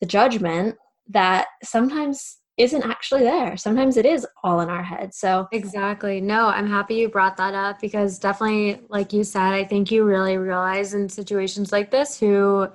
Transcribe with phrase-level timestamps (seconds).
[0.00, 0.76] the judgment
[1.08, 3.56] that sometimes isn't actually there.
[3.56, 5.14] Sometimes it is all in our head.
[5.14, 6.20] So, exactly.
[6.20, 10.04] No, I'm happy you brought that up because definitely, like you said, I think you
[10.04, 12.68] really realize in situations like this who,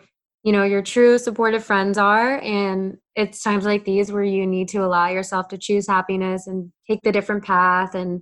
[0.43, 2.39] you know, your true supportive friends are.
[2.39, 6.71] And it's times like these where you need to allow yourself to choose happiness and
[6.89, 7.93] take the different path.
[7.93, 8.21] And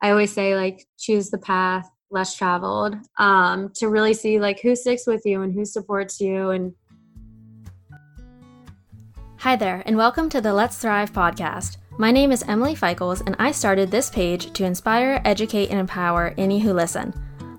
[0.00, 4.76] I always say, like, choose the path less traveled um, to really see like who
[4.76, 6.74] sticks with you and who supports you and
[9.42, 11.78] Hi there, and welcome to the Let's Thrive podcast.
[11.98, 16.32] My name is Emily Feichels, and I started this page to inspire, educate, and empower
[16.38, 17.12] any who listen.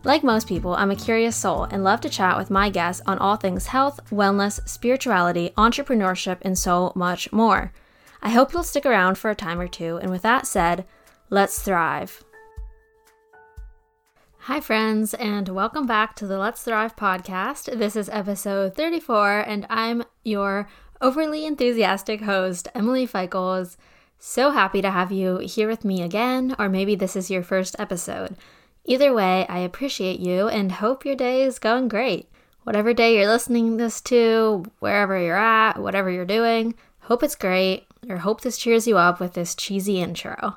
[0.05, 3.17] Like most people, I'm a curious soul and love to chat with my guests on
[3.17, 7.73] all things health, wellness, spirituality, entrepreneurship, and so much more.
[8.21, 10.85] I hope you'll stick around for a time or two, and with that said,
[11.29, 12.23] let's thrive.
[14.37, 17.77] Hi, friends, and welcome back to the Let's Thrive podcast.
[17.77, 20.69] This is episode 34, and I'm your
[21.01, 23.77] overly enthusiastic host, Emily Feichels.
[24.19, 27.75] So happy to have you here with me again, or maybe this is your first
[27.77, 28.37] episode.
[28.85, 32.29] Either way, I appreciate you and hope your day is going great.
[32.63, 37.85] Whatever day you're listening this to, wherever you're at, whatever you're doing, hope it's great,
[38.07, 40.55] or hope this cheers you up with this cheesy intro.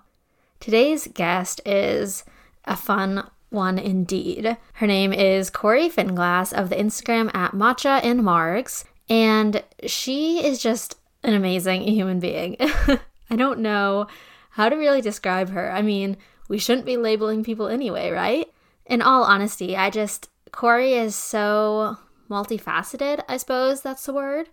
[0.61, 2.25] Today's guest is
[2.65, 4.57] a fun one indeed.
[4.75, 10.61] Her name is Corey Finglass of the Instagram at Matcha and Margs, and she is
[10.61, 12.57] just an amazing human being.
[13.31, 14.07] I don't know
[14.51, 15.71] how to really describe her.
[15.71, 16.17] I mean,
[16.49, 18.49] we shouldn't be labeling people anyway, right?
[18.87, 21.99] In all honesty, I just, Corey is so
[22.31, 24.49] multifaceted, I suppose that's the word.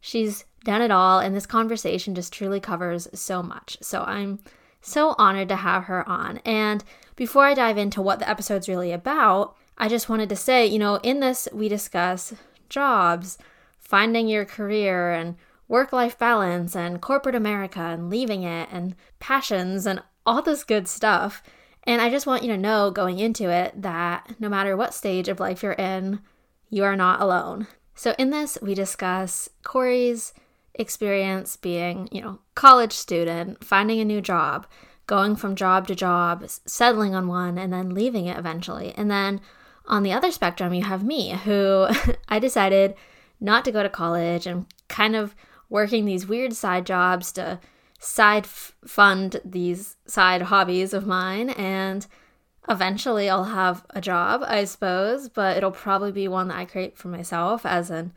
[0.00, 3.78] She's done it all, and this conversation just truly covers so much.
[3.80, 4.40] So I'm
[4.80, 6.38] so honored to have her on.
[6.44, 10.66] And before I dive into what the episode's really about, I just wanted to say,
[10.66, 12.34] you know, in this, we discuss
[12.68, 13.38] jobs,
[13.78, 15.36] finding your career and
[15.68, 20.88] work life balance and corporate America and leaving it and passions and all this good
[20.88, 21.42] stuff.
[21.84, 25.28] And I just want you to know going into it that no matter what stage
[25.28, 26.20] of life you're in,
[26.68, 27.68] you are not alone.
[27.94, 30.34] So, in this, we discuss Corey's
[30.74, 34.66] experience being, you know, college student, finding a new job,
[35.06, 38.92] going from job to job, settling on one, and then leaving it eventually.
[38.96, 39.40] And then
[39.86, 41.86] on the other spectrum, you have me, who
[42.28, 42.94] I decided
[43.40, 45.34] not to go to college and kind of
[45.68, 47.60] working these weird side jobs to
[47.98, 52.06] side f- fund these side hobbies of mine and
[52.68, 56.98] eventually I'll have a job, I suppose, but it'll probably be one that I create
[56.98, 58.12] for myself as an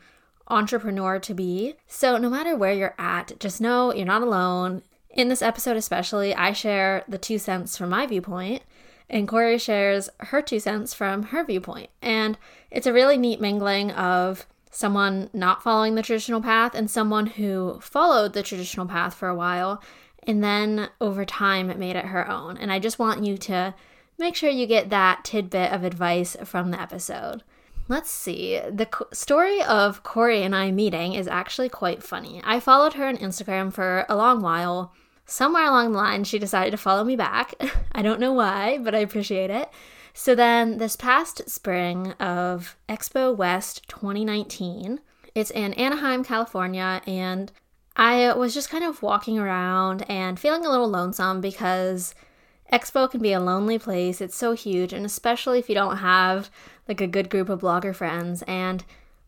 [0.47, 1.75] entrepreneur to be.
[1.87, 4.81] So no matter where you're at, just know you're not alone.
[5.11, 8.63] In this episode especially, I share the two cents from my viewpoint
[9.09, 11.89] and Corey shares her two cents from her viewpoint.
[12.01, 12.37] And
[12.69, 14.45] it's a really neat mingling of
[14.79, 19.35] someone not following the traditional path and someone who followed the traditional path for a
[19.35, 19.83] while
[20.23, 22.57] and then over time made it her own.
[22.57, 23.75] And I just want you to
[24.17, 27.43] make sure you get that tidbit of advice from the episode.
[27.89, 28.61] Let's see.
[28.69, 32.41] The co- story of Corey and I meeting is actually quite funny.
[32.45, 34.93] I followed her on Instagram for a long while.
[35.25, 37.53] Somewhere along the line, she decided to follow me back.
[37.91, 39.69] I don't know why, but I appreciate it.
[40.19, 44.99] So then, this past spring of Expo West 2019,
[45.33, 47.49] it's in Anaheim, California, and
[47.95, 52.13] I was just kind of walking around and feeling a little lonesome because
[52.69, 54.19] Expo can be a lonely place.
[54.19, 56.51] It's so huge, and especially if you don't have
[56.89, 58.41] like a good group of blogger friends.
[58.41, 58.83] And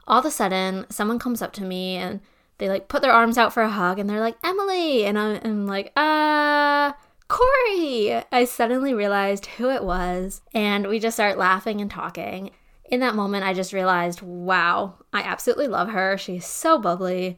[0.08, 2.20] all of a sudden, someone comes up to me and
[2.58, 5.40] they like put their arms out for a hug, and they're like, Emily, and I'm,
[5.42, 6.92] I'm like, uh,
[7.32, 8.22] Corey!
[8.30, 12.52] I suddenly realized who it was, and we just start laughing and talking.
[12.84, 16.18] In that moment, I just realized, wow, I absolutely love her.
[16.18, 17.38] She's so bubbly,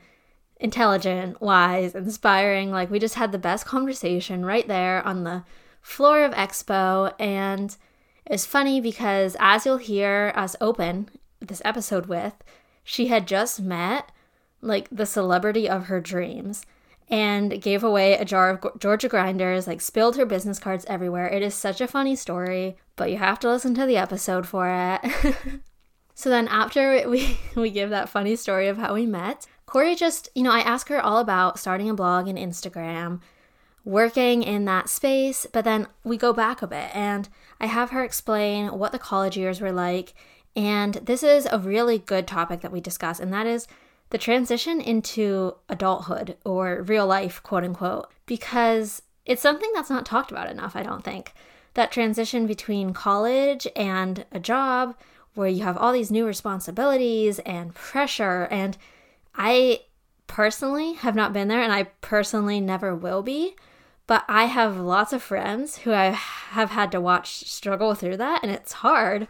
[0.59, 2.71] intelligent, wise, inspiring.
[2.71, 5.43] Like, we just had the best conversation right there on the
[5.79, 7.13] floor of Expo.
[7.19, 7.77] And
[8.25, 11.07] it's funny because, as you'll hear us open
[11.39, 12.33] this episode with,
[12.83, 14.11] she had just met
[14.59, 16.65] like the celebrity of her dreams
[17.13, 21.27] and gave away a jar of Georgia grinders, like spilled her business cards everywhere.
[21.27, 24.67] It is such a funny story, but you have to listen to the episode for
[24.67, 25.35] it.
[26.15, 30.27] so then after we we give that funny story of how we met, Corey just,
[30.33, 33.21] you know, I ask her all about starting a blog and Instagram,
[33.85, 37.29] working in that space, but then we go back a bit and
[37.61, 40.15] I have her explain what the college years were like.
[40.55, 43.67] And this is a really good topic that we discuss, and that is
[44.13, 50.29] the transition into adulthood or real life, quote unquote, because it's something that's not talked
[50.29, 51.33] about enough, I don't think.
[51.73, 54.95] That transition between college and a job
[55.33, 58.47] where you have all these new responsibilities and pressure.
[58.51, 58.77] And
[59.33, 59.79] I
[60.27, 63.55] personally have not been there and I personally never will be,
[64.05, 68.41] but I have lots of friends who I have had to watch struggle through that
[68.43, 69.27] and it's hard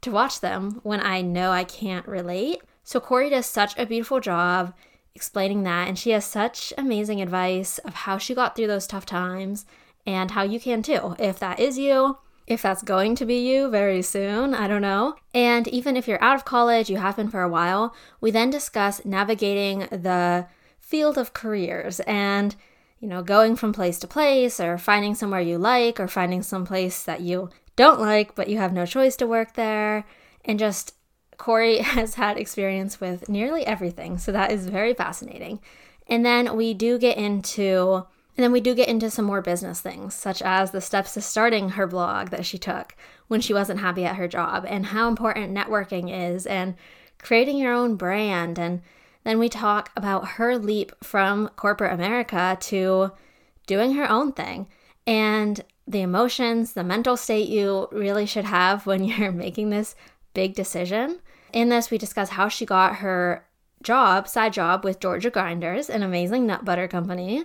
[0.00, 2.62] to watch them when I know I can't relate.
[2.84, 4.74] So Corey does such a beautiful job
[5.14, 9.06] explaining that and she has such amazing advice of how she got through those tough
[9.06, 9.64] times
[10.06, 11.16] and how you can too.
[11.18, 15.16] If that is you, if that's going to be you very soon, I don't know.
[15.32, 18.50] And even if you're out of college, you have been for a while, we then
[18.50, 20.46] discuss navigating the
[20.78, 22.54] field of careers and
[23.00, 26.64] you know, going from place to place or finding somewhere you like or finding some
[26.64, 30.06] place that you don't like but you have no choice to work there
[30.44, 30.94] and just
[31.36, 35.60] Corey has had experience with nearly everything, so that is very fascinating.
[36.06, 38.04] And then we do get into
[38.36, 41.20] and then we do get into some more business things, such as the steps to
[41.20, 42.96] starting her blog that she took
[43.28, 46.74] when she wasn't happy at her job, and how important networking is, and
[47.18, 48.58] creating your own brand.
[48.58, 48.82] And
[49.22, 53.12] then we talk about her leap from corporate America to
[53.68, 54.66] doing her own thing
[55.06, 59.94] and the emotions, the mental state you really should have when you're making this
[60.32, 61.20] big decision.
[61.54, 63.46] In this, we discuss how she got her
[63.80, 67.44] job, side job with Georgia Grinders, an amazing nut butter company,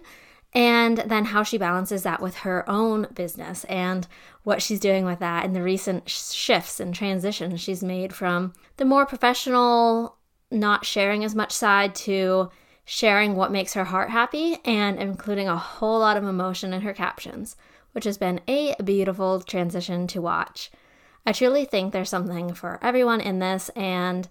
[0.52, 4.08] and then how she balances that with her own business and
[4.42, 8.86] what she's doing with that and the recent shifts and transitions she's made from the
[8.86, 10.18] more professional,
[10.50, 12.50] not sharing as much side to
[12.86, 16.94] sharing what makes her heart happy and including a whole lot of emotion in her
[16.94, 17.56] captions,
[17.92, 20.72] which has been a beautiful transition to watch.
[21.26, 24.28] I truly think there's something for everyone in this, and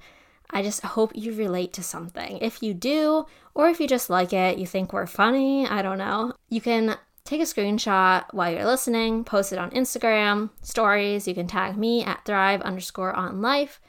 [0.51, 2.39] I just hope you relate to something.
[2.39, 5.99] If you do, or if you just like it, you think we're funny, I don't
[5.99, 6.97] know, you can
[7.29, 11.29] take a screenshot while you're listening, post it on Instagram, stories.
[11.29, 13.81] You can tag me at thrive underscore on life,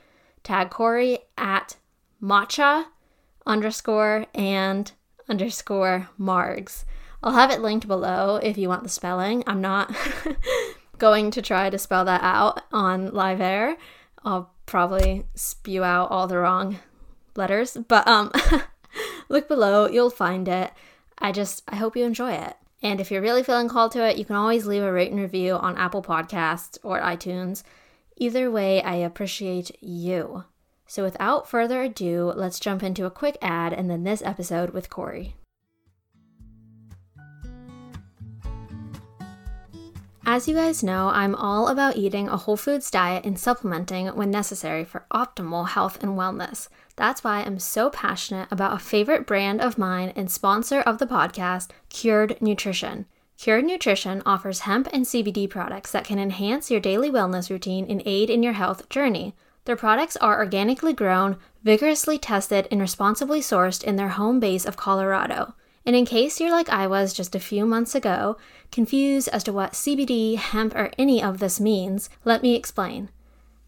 [0.43, 1.77] tag Corey at
[2.21, 2.85] matcha
[3.45, 4.91] underscore and
[5.29, 6.83] underscore margs.
[7.23, 9.43] I'll have it linked below if you want the spelling.
[9.47, 9.95] I'm not
[10.99, 13.77] going to try to spell that out on live air.
[14.23, 16.79] I'll probably spew out all the wrong
[17.35, 18.31] letters, but um
[19.29, 20.71] look below, you'll find it.
[21.17, 22.55] I just I hope you enjoy it.
[22.81, 25.19] And if you're really feeling called to it, you can always leave a rate and
[25.19, 27.63] review on Apple Podcasts or iTunes.
[28.17, 30.45] Either way, I appreciate you.
[30.87, 34.89] So without further ado, let's jump into a quick ad and then this episode with
[34.89, 35.35] Corey.
[40.25, 44.29] As you guys know, I'm all about eating a whole foods diet and supplementing when
[44.29, 46.67] necessary for optimal health and wellness.
[46.97, 51.07] That's why I'm so passionate about a favorite brand of mine and sponsor of the
[51.07, 53.05] podcast, Cured Nutrition.
[53.37, 58.03] Cured Nutrition offers hemp and CBD products that can enhance your daily wellness routine and
[58.05, 59.33] aid in your health journey.
[59.63, 64.75] Their products are organically grown, vigorously tested, and responsibly sourced in their home base of
[64.75, 65.55] Colorado.
[65.85, 68.37] And in case you're like I was just a few months ago,
[68.71, 73.09] confused as to what CBD, hemp, or any of this means, let me explain.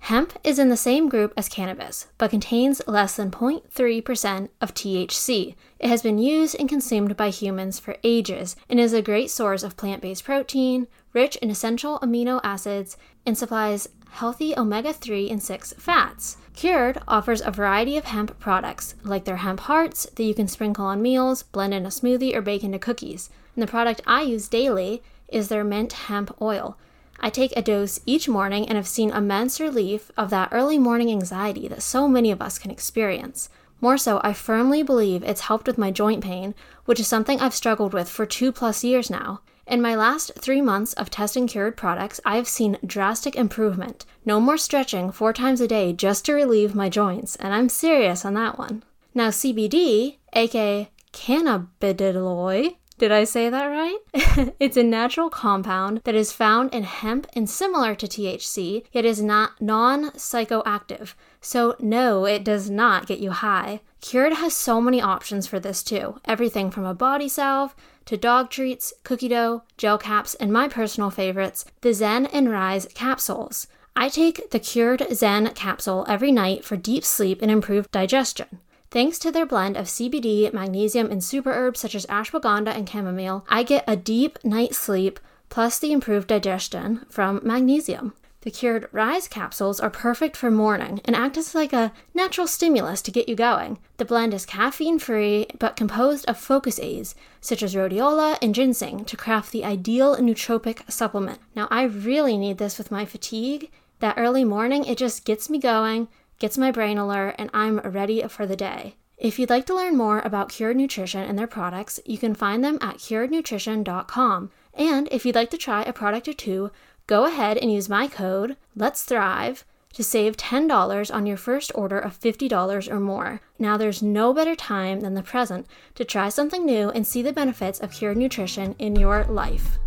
[0.06, 5.56] Hemp is in the same group as cannabis, but contains less than 0.3% of THC.
[5.78, 9.62] It has been used and consumed by humans for ages and is a great source
[9.62, 12.98] of plant based protein, rich in essential amino acids,
[13.28, 16.38] and supplies healthy omega 3 and 6 fats.
[16.56, 20.86] Cured offers a variety of hemp products, like their hemp hearts that you can sprinkle
[20.86, 23.30] on meals, blend in a smoothie, or bake into cookies.
[23.56, 26.78] And the product I use daily is their mint hemp oil.
[27.20, 31.12] I take a dose each morning and have seen immense relief of that early morning
[31.12, 33.50] anxiety that so many of us can experience.
[33.80, 36.54] More so, I firmly believe it's helped with my joint pain,
[36.86, 39.42] which is something I've struggled with for two plus years now.
[39.72, 44.06] In my last three months of testing cured products, I have seen drastic improvement.
[44.26, 48.26] No more stretching four times a day just to relieve my joints, and I'm serious
[48.26, 48.84] on that one.
[49.16, 53.98] Now, CBD, aka cannabidiol, did I say that right?
[54.60, 59.22] it's a natural compound that is found in hemp and similar to THC, yet is
[59.22, 61.14] not non psychoactive.
[61.40, 63.80] So, no, it does not get you high.
[64.02, 67.74] Cured has so many options for this too everything from a body salve
[68.12, 72.86] to dog treats, cookie dough, gel caps, and my personal favorites, the Zen and Rise
[72.94, 73.68] capsules.
[73.96, 78.60] I take the Cured Zen capsule every night for deep sleep and improved digestion.
[78.90, 83.46] Thanks to their blend of CBD, magnesium, and super herbs such as ashwagandha and chamomile,
[83.48, 88.12] I get a deep night's sleep plus the improved digestion from magnesium.
[88.42, 93.04] The cured rise capsules are perfect for morning and act as like a natural stimulus
[93.04, 93.78] to get you going.
[93.98, 99.06] The blend is caffeine free but composed of focus aids such as rhodiola and ginseng
[99.06, 101.40] to craft the ideal nootropic supplement.
[101.56, 103.70] Now, I really need this with my fatigue.
[104.00, 106.08] That early morning, it just gets me going,
[106.40, 108.96] gets my brain alert, and I'm ready for the day.
[109.22, 112.64] If you'd like to learn more about Cured Nutrition and their products, you can find
[112.64, 114.50] them at curednutrition.com.
[114.74, 116.72] And if you'd like to try a product or two,
[117.08, 122.00] go ahead and use my code, Let's Thrive, to save $10 on your first order
[122.00, 123.42] of $50 or more.
[123.60, 127.34] Now, there's no better time than the present to try something new and see the
[127.34, 129.80] benefits of Cured Nutrition in your life.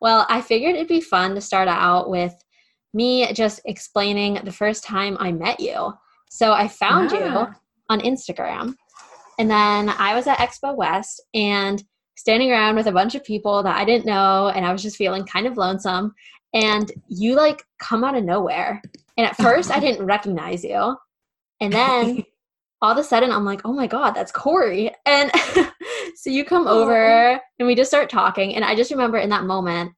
[0.00, 2.34] Well, I figured it'd be fun to start out with
[2.92, 5.92] me just explaining the first time I met you.
[6.28, 7.46] So I found you
[7.88, 8.74] on Instagram,
[9.38, 11.82] and then I was at Expo West and
[12.22, 14.96] standing around with a bunch of people that I didn't know, and I was just
[14.96, 16.14] feeling kind of lonesome.
[16.54, 18.80] And you like come out of nowhere.
[19.16, 20.96] And at first, I didn't recognize you.
[21.60, 22.22] And then
[22.80, 24.94] all of a sudden, I'm like, oh my God, that's Corey.
[25.04, 25.32] And
[26.14, 28.54] so you come over and we just start talking.
[28.54, 29.90] And I just remember in that moment,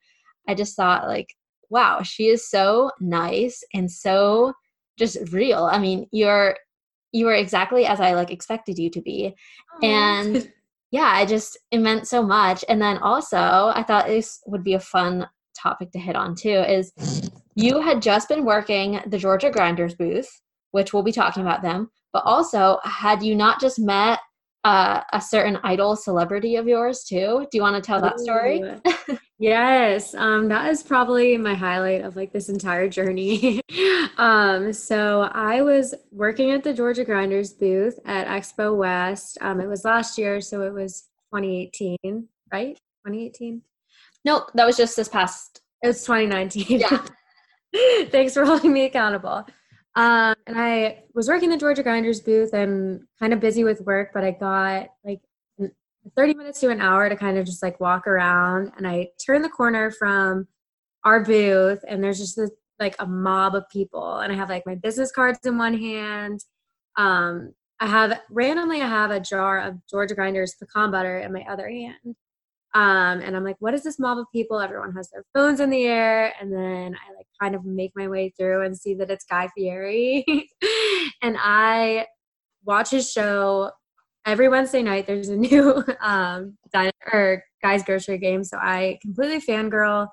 [0.49, 1.29] I just thought, like,
[1.69, 4.55] wow, she is so nice and so
[4.99, 5.65] just real.
[5.65, 6.57] I mean, you're
[7.13, 9.35] you were exactly as I like expected you to be.
[9.83, 10.51] And
[10.95, 12.65] yeah, I just it meant so much.
[12.69, 15.27] And then also, I thought this would be a fun
[15.61, 16.93] topic to hit on too is
[17.57, 20.31] you had just been working the Georgia Grinders booth,
[20.71, 24.21] which we'll be talking about them, but also had you not just met
[24.63, 27.45] uh, a certain idol celebrity of yours too.
[27.51, 28.63] Do you want to tell that story?
[29.45, 33.61] Yes, um, that is probably my highlight of like this entire journey.
[34.17, 39.37] um, so I was working at the Georgia Grinders booth at Expo West.
[39.43, 42.75] Um, it was last year, so it was 2018, right?
[43.07, 43.61] 2018.
[44.25, 45.61] Nope, that was just this past.
[45.83, 46.81] It was 2019.
[46.81, 47.05] Yeah.
[48.11, 49.45] Thanks for holding me accountable.
[49.95, 54.11] Um, and I was working the Georgia Grinders booth and kind of busy with work,
[54.15, 55.21] but I got like
[56.17, 58.73] 30 minutes to an hour to kind of just like walk around.
[58.77, 60.47] And I turn the corner from
[61.05, 64.19] our booth, and there's just this, like a mob of people.
[64.19, 66.41] And I have like my business cards in one hand.
[66.97, 71.45] Um, I have randomly, I have a jar of Georgia Grinders pecan butter in my
[71.49, 72.17] other hand.
[72.75, 74.61] Um, and I'm like, what is this mob of people?
[74.61, 76.35] Everyone has their phones in the air.
[76.41, 79.49] And then I like kind of make my way through and see that it's Guy
[79.57, 80.25] Fieri.
[81.23, 82.07] and I
[82.65, 83.71] watch his show
[84.27, 85.07] every Wednesday night.
[85.07, 88.45] There's a new um, diner or Guy's grocery game.
[88.45, 90.09] So I completely fangirl,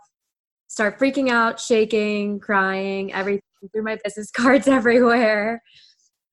[0.68, 3.41] start freaking out, shaking, crying, everything
[3.72, 5.62] through my business cards everywhere.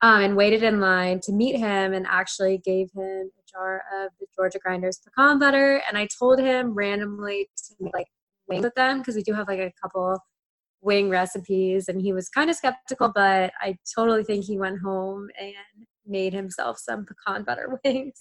[0.00, 4.12] Um, and waited in line to meet him and actually gave him a jar of
[4.20, 8.06] the Georgia Grinders pecan butter, and I told him randomly to like
[8.46, 10.16] wing with them because we do have like a couple
[10.82, 15.30] wing recipes, and he was kind of skeptical, but I totally think he went home
[15.36, 18.16] and made himself some pecan butter wings.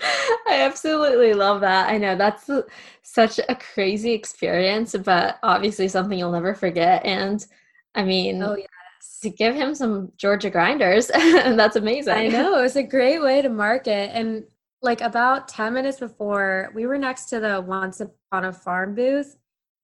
[0.00, 1.88] I absolutely love that.
[1.88, 2.50] I know that's
[3.02, 7.04] such a crazy experience, but obviously something you'll never forget.
[7.04, 7.44] And
[7.94, 8.66] I mean, oh yeah,
[9.24, 11.06] to give him some Georgia grinders.
[11.14, 12.12] That's amazing.
[12.12, 12.58] I know.
[12.58, 14.10] It was a great way to market.
[14.14, 14.44] And
[14.82, 19.36] like about 10 minutes before, we were next to the Once Upon a Farm booth.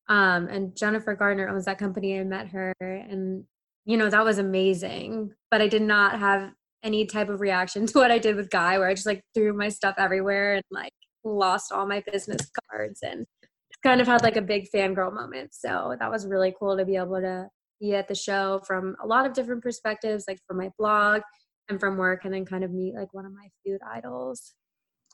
[0.09, 2.21] Um, and Jennifer Garner owns that company.
[2.21, 3.45] I met her and
[3.85, 5.33] you know, that was amazing.
[5.51, 8.79] But I did not have any type of reaction to what I did with Guy,
[8.79, 10.93] where I just like threw my stuff everywhere and like
[11.25, 13.27] lost all my business cards and
[13.83, 15.55] kind of had like a big fangirl moment.
[15.55, 17.49] So that was really cool to be able to
[17.81, 21.23] be at the show from a lot of different perspectives, like from my blog
[21.69, 24.55] and from work, and then kind of meet like one of my food idols.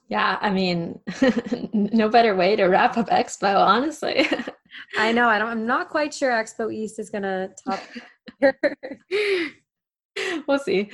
[0.08, 1.00] Yeah, I mean,
[1.72, 4.26] no better way to wrap up Expo, honestly.
[4.96, 5.28] I know.
[5.28, 5.48] I don't.
[5.48, 7.80] I'm not quite sure Expo East is gonna top.
[10.48, 10.90] we'll see.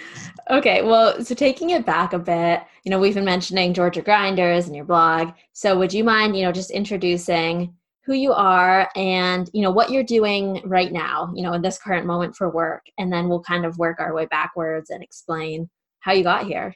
[0.51, 4.67] Okay, well, so taking it back a bit, you know, we've been mentioning Georgia Grinders
[4.67, 5.33] and your blog.
[5.53, 7.75] So, would you mind, you know, just introducing
[8.05, 11.79] who you are and you know what you're doing right now you know in this
[11.79, 15.69] current moment for work and then we'll kind of work our way backwards and explain
[16.01, 16.75] how you got here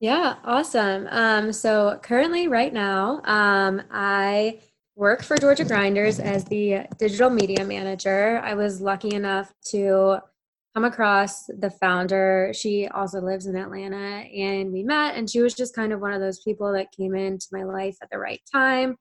[0.00, 4.58] yeah awesome um, so currently right now um, i
[4.98, 10.18] work for georgia grinders as the digital media manager i was lucky enough to
[10.74, 13.96] come across the founder she also lives in atlanta
[14.36, 17.14] and we met and she was just kind of one of those people that came
[17.14, 18.96] into my life at the right time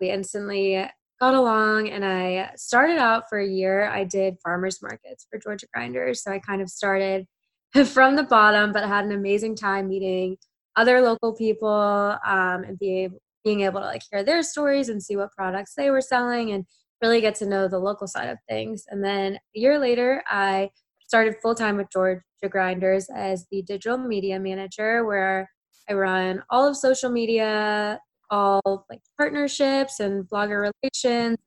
[0.00, 0.86] we instantly
[1.20, 3.88] got along and I started out for a year.
[3.88, 6.22] I did farmers markets for Georgia Grinders.
[6.22, 7.26] So I kind of started
[7.86, 10.36] from the bottom, but had an amazing time meeting
[10.76, 15.02] other local people um, and be able, being able to like hear their stories and
[15.02, 16.66] see what products they were selling and
[17.00, 18.84] really get to know the local side of things.
[18.90, 20.68] And then a year later, I
[21.06, 25.48] started full time with Georgia Grinders as the digital media manager, where
[25.88, 27.98] I run all of social media,
[28.30, 31.38] all like partnerships and blogger relations,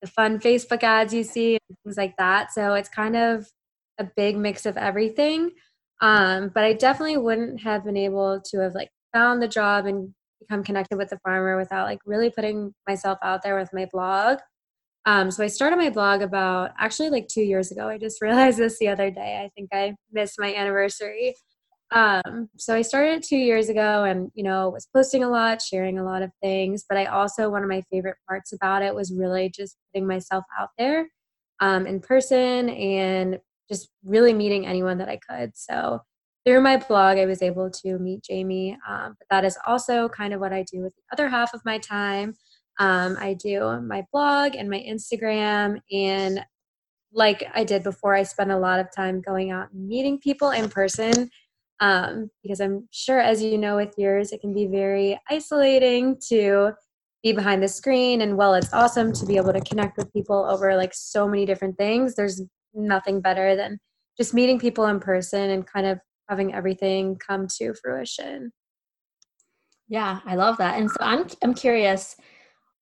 [0.00, 2.52] the fun Facebook ads you see things like that.
[2.52, 3.48] So it's kind of
[3.98, 5.50] a big mix of everything.
[6.00, 10.14] Um, but I definitely wouldn't have been able to have like found the job and
[10.40, 14.38] become connected with the farmer without like really putting myself out there with my blog.
[15.06, 17.88] Um, so I started my blog about actually like two years ago.
[17.88, 19.42] I just realized this the other day.
[19.42, 21.34] I think I missed my anniversary.
[21.90, 25.98] Um, so I started two years ago and, you know, was posting a lot, sharing
[25.98, 26.84] a lot of things.
[26.86, 30.44] But I also, one of my favorite parts about it was really just putting myself
[30.58, 31.08] out there
[31.60, 33.38] um, in person and
[33.70, 35.52] just really meeting anyone that I could.
[35.54, 36.00] So
[36.44, 38.76] through my blog, I was able to meet Jamie.
[38.88, 41.60] Um, but that is also kind of what I do with the other half of
[41.64, 42.34] my time.
[42.78, 45.80] Um, I do my blog and my Instagram.
[45.92, 46.44] And
[47.12, 50.50] like I did before, I spend a lot of time going out and meeting people
[50.50, 51.30] in person.
[51.80, 56.72] Um, because I'm sure, as you know, with yours, it can be very isolating to
[57.22, 58.20] be behind the screen.
[58.20, 61.46] And while it's awesome to be able to connect with people over like so many
[61.46, 62.42] different things, there's
[62.74, 63.78] nothing better than
[64.16, 68.52] just meeting people in person and kind of having everything come to fruition.
[69.88, 70.78] Yeah, I love that.
[70.78, 72.16] And so I'm I'm curious,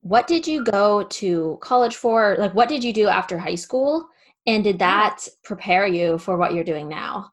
[0.00, 2.36] what did you go to college for?
[2.38, 4.08] Like what did you do after high school?
[4.46, 7.32] And did that prepare you for what you're doing now?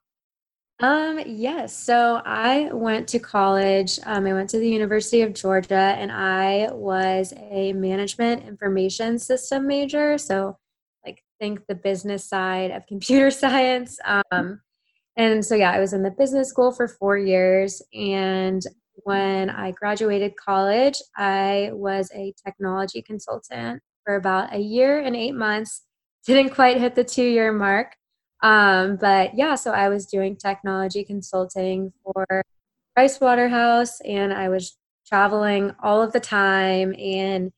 [0.79, 1.75] Um, yes.
[1.77, 3.99] So I went to college.
[4.05, 9.67] Um, I went to the University of Georgia and I was a management information system
[9.67, 10.17] major.
[10.17, 10.57] So
[11.05, 13.99] like think the business side of computer science.
[14.03, 14.61] Um,
[15.15, 17.81] and so, yeah, I was in the business school for four years.
[17.93, 18.61] And
[19.03, 25.35] when I graduated college, I was a technology consultant for about a year and eight
[25.35, 25.83] months.
[26.25, 27.95] Didn't quite hit the two year mark.
[28.41, 32.43] Um, but yeah, so I was doing technology consulting for
[32.93, 34.77] Price Waterhouse and I was
[35.07, 37.51] traveling all of the time and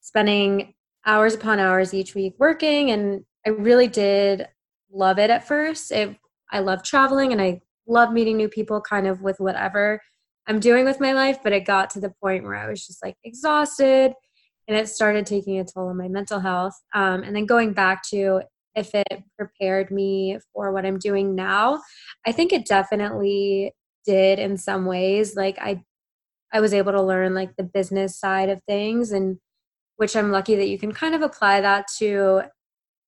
[0.00, 2.90] spending hours upon hours each week working.
[2.90, 4.48] And I really did
[4.92, 5.90] love it at first.
[5.92, 6.16] It
[6.50, 10.00] I love traveling and I love meeting new people kind of with whatever
[10.46, 13.02] I'm doing with my life, but it got to the point where I was just
[13.04, 14.12] like exhausted
[14.68, 16.74] and it started taking a toll on my mental health.
[16.94, 18.42] Um, and then going back to
[18.74, 21.80] if it prepared me for what I'm doing now,
[22.26, 23.72] I think it definitely
[24.04, 25.34] did in some ways.
[25.34, 25.82] Like I
[26.52, 29.38] I was able to learn like the business side of things and
[29.96, 32.42] which I'm lucky that you can kind of apply that to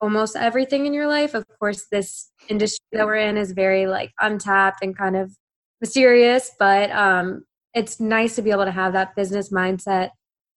[0.00, 1.34] almost everything in your life.
[1.34, 5.32] Of course, this industry that we're in is very like untapped and kind of
[5.80, 10.10] mysterious, but um, it's nice to be able to have that business mindset.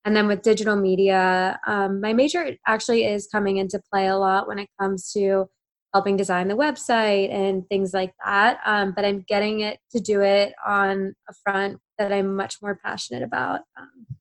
[0.04, 4.48] And then with digital media, um, my major actually is coming into play a lot
[4.48, 5.48] when it comes to
[5.94, 8.60] helping design the website and things like that.
[8.66, 12.80] Um, but I'm getting it to do it on a front that I'm much more
[12.84, 13.62] passionate about.
[13.78, 14.18] Um,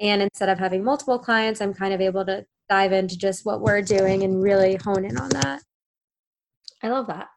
[0.00, 3.60] and instead of having multiple clients, I'm kind of able to dive into just what
[3.60, 5.62] we're doing and really hone in on that.
[6.82, 7.28] I love that.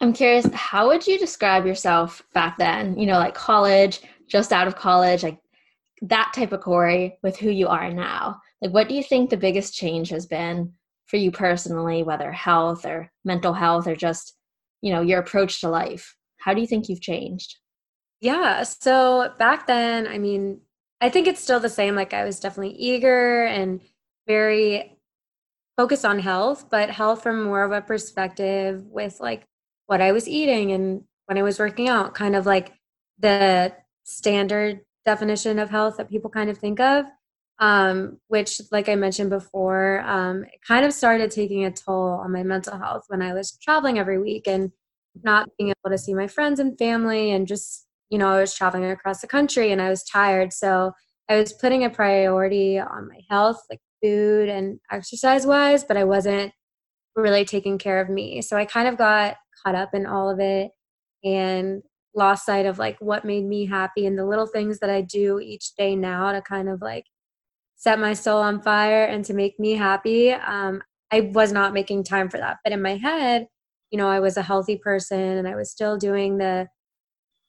[0.00, 2.96] I'm curious, how would you describe yourself back then?
[2.98, 5.38] You know, like college, just out of college, like
[6.02, 8.40] that type of Corey with who you are now.
[8.62, 10.72] Like, what do you think the biggest change has been
[11.06, 14.34] for you personally, whether health or mental health or just,
[14.80, 16.16] you know, your approach to life?
[16.38, 17.56] How do you think you've changed?
[18.20, 18.62] Yeah.
[18.62, 20.62] So back then, I mean,
[21.02, 21.94] I think it's still the same.
[21.94, 23.82] Like, I was definitely eager and
[24.26, 24.98] very
[25.76, 29.44] focused on health, but health from more of a perspective with like
[29.86, 32.72] what I was eating and when I was working out, kind of like
[33.18, 33.72] the
[34.04, 37.06] standard definition of health that people kind of think of.
[37.58, 42.30] Um, which, like I mentioned before, um, it kind of started taking a toll on
[42.30, 44.72] my mental health when I was traveling every week and
[45.22, 48.54] not being able to see my friends and family and just, you know, I was
[48.54, 50.52] traveling across the country and I was tired.
[50.52, 50.92] So
[51.30, 56.04] I was putting a priority on my health, like food and exercise wise, but I
[56.04, 56.52] wasn't
[57.16, 58.42] really taking care of me.
[58.42, 60.70] So I kind of got caught up in all of it
[61.24, 61.82] and
[62.14, 65.40] lost sight of like what made me happy and the little things that I do
[65.40, 67.04] each day now to kind of like
[67.76, 70.32] set my soul on fire and to make me happy.
[70.32, 72.58] Um, I was not making time for that.
[72.64, 73.46] But in my head,
[73.90, 76.68] you know, I was a healthy person and I was still doing the,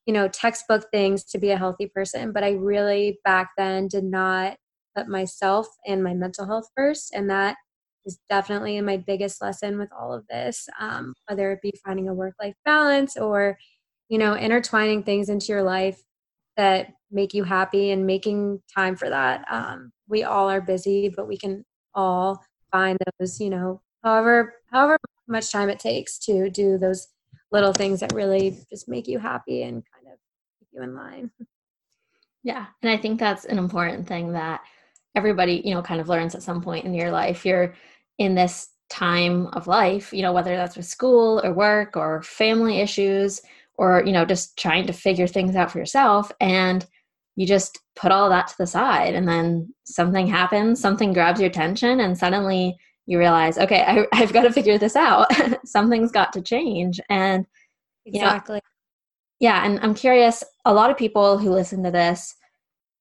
[0.06, 2.32] you know, textbook things to be a healthy person.
[2.32, 4.58] But I really back then did not
[4.98, 7.14] put myself and my mental health first.
[7.14, 7.56] And that
[8.06, 12.14] is definitely my biggest lesson with all of this, um, whether it be finding a
[12.14, 13.58] work life balance or,
[14.10, 16.02] you know, intertwining things into your life
[16.56, 19.46] that make you happy and making time for that.
[19.52, 24.98] Um, we all are busy, but we can all find those, you know, however, however
[25.28, 27.10] much time it takes to do those
[27.52, 30.20] little things that really just make you happy and kind of
[30.60, 31.32] keep you in line.
[32.44, 32.68] Yeah.
[32.82, 34.62] And I think that's an important thing that
[35.18, 37.46] everybody, you know, kind of learns at some point in your life.
[37.46, 37.74] You're
[38.18, 42.80] in this time of life, you know, whether that's with school or work or family
[42.80, 43.42] issues
[43.76, 46.32] or, you know, just trying to figure things out for yourself.
[46.40, 46.86] And
[47.36, 51.50] you just put all that to the side and then something happens, something grabs your
[51.50, 52.76] attention, and suddenly
[53.08, 55.28] you realize, okay, I, have got to figure this out.
[55.66, 57.00] Something's got to change.
[57.10, 57.46] And
[58.06, 58.58] exactly.
[58.58, 58.62] Know,
[59.40, 59.66] yeah.
[59.66, 62.36] And I'm curious, a lot of people who listen to this,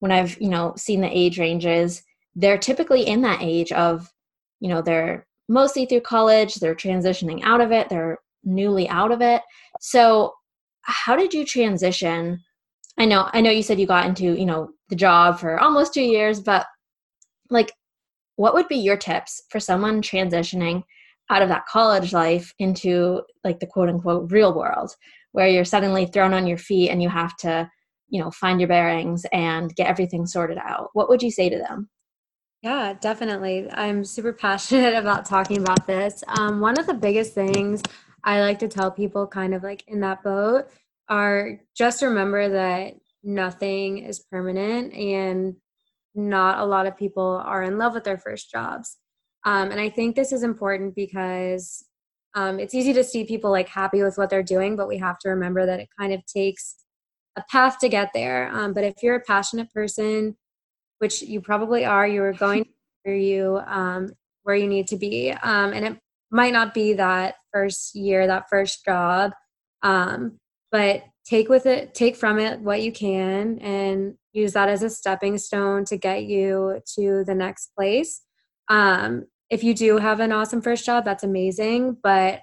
[0.06, 2.00] when I've, you know, seen the age ranges,
[2.36, 4.08] they're typically in that age of,
[4.60, 9.20] you know, they're mostly through college, they're transitioning out of it, they're newly out of
[9.20, 9.42] it.
[9.80, 10.32] So
[10.82, 12.38] how did you transition?
[12.96, 15.92] I know, I know you said you got into, you know, the job for almost
[15.92, 16.66] two years, but
[17.50, 17.72] like
[18.36, 20.84] what would be your tips for someone transitioning
[21.30, 24.94] out of that college life into like the quote unquote real world
[25.32, 27.68] where you're suddenly thrown on your feet and you have to
[28.08, 30.90] you know find your bearings and get everything sorted out.
[30.92, 31.88] What would you say to them?
[32.62, 33.70] Yeah definitely.
[33.70, 36.24] I'm super passionate about talking about this.
[36.28, 37.82] Um, one of the biggest things
[38.24, 40.66] i like to tell people kind of like in that boat
[41.08, 45.54] are just remember that nothing is permanent and
[46.14, 48.96] not a lot of people are in love with their first jobs.
[49.44, 51.84] Um, and I think this is important because
[52.34, 55.18] um, it's easy to see people like happy with what they're doing, but we have
[55.20, 56.76] to remember that it kind of takes
[57.36, 58.50] a path to get there.
[58.52, 60.36] Um, but if you're a passionate person,
[60.98, 62.66] which you probably are, you are going
[63.02, 64.10] where you um,
[64.42, 65.98] where you need to be, um, and it
[66.30, 69.32] might not be that first year, that first job,
[69.82, 70.38] um,
[70.70, 74.90] but take with it, take from it what you can, and use that as a
[74.90, 78.22] stepping stone to get you to the next place.
[78.68, 82.40] Um, if you do have an awesome first job, that's amazing, but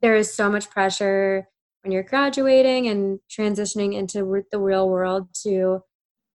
[0.00, 1.46] there is so much pressure
[1.88, 5.80] when you're graduating and transitioning into the real world to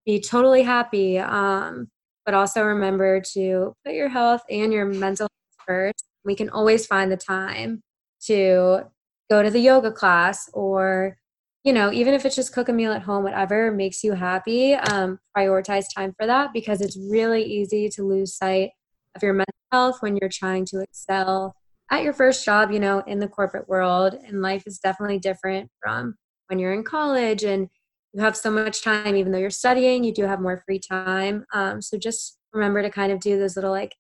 [0.04, 1.20] be totally happy.
[1.20, 1.90] Um,
[2.26, 6.06] but also remember to put your health and your mental health first.
[6.26, 7.84] We can always find the time
[8.26, 8.86] to
[9.30, 11.18] go to the yoga class or
[11.64, 14.74] you know, even if it's just cook a meal at home, whatever makes you happy,
[14.74, 18.72] um, prioritize time for that because it's really easy to lose sight
[19.16, 21.56] of your mental health when you're trying to excel
[21.94, 24.16] at your first job, you know, in the corporate world.
[24.28, 26.16] And life is definitely different from
[26.48, 27.70] when you're in college and
[28.14, 31.46] you have so much time, even though you're studying, you do have more free time.
[31.54, 33.96] Um, so just remember to kind of do those little like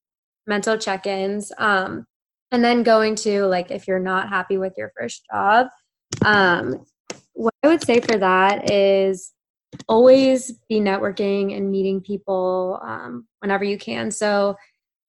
[0.47, 1.51] mental check ins.
[1.57, 2.05] Um,
[2.51, 5.67] and then going to like, if you're not happy with your first job,
[6.25, 6.85] um,
[7.33, 9.33] what I would say for that is
[9.87, 14.11] always be networking and meeting people um, whenever you can.
[14.11, 14.55] So,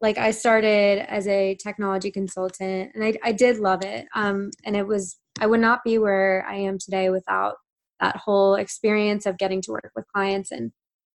[0.04, 4.06] like, I started as a technology consultant and I, I did love it.
[4.14, 7.54] Um, and it was, I would not be where I am today without
[8.00, 10.72] that whole experience of getting to work with clients and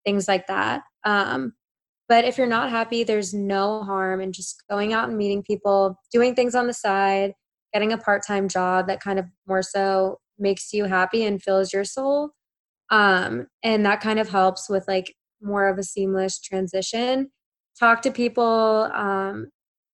[0.06, 0.84] things like that.
[1.04, 1.54] Um,
[2.08, 6.00] but if you're not happy, there's no harm in just going out and meeting people,
[6.14, 7.34] doing things on the side,
[7.74, 11.74] getting a part time job that kind of more so makes you happy and fills
[11.74, 12.32] your soul
[12.90, 17.30] um and that kind of helps with like more of a seamless transition
[17.80, 19.48] talk to people um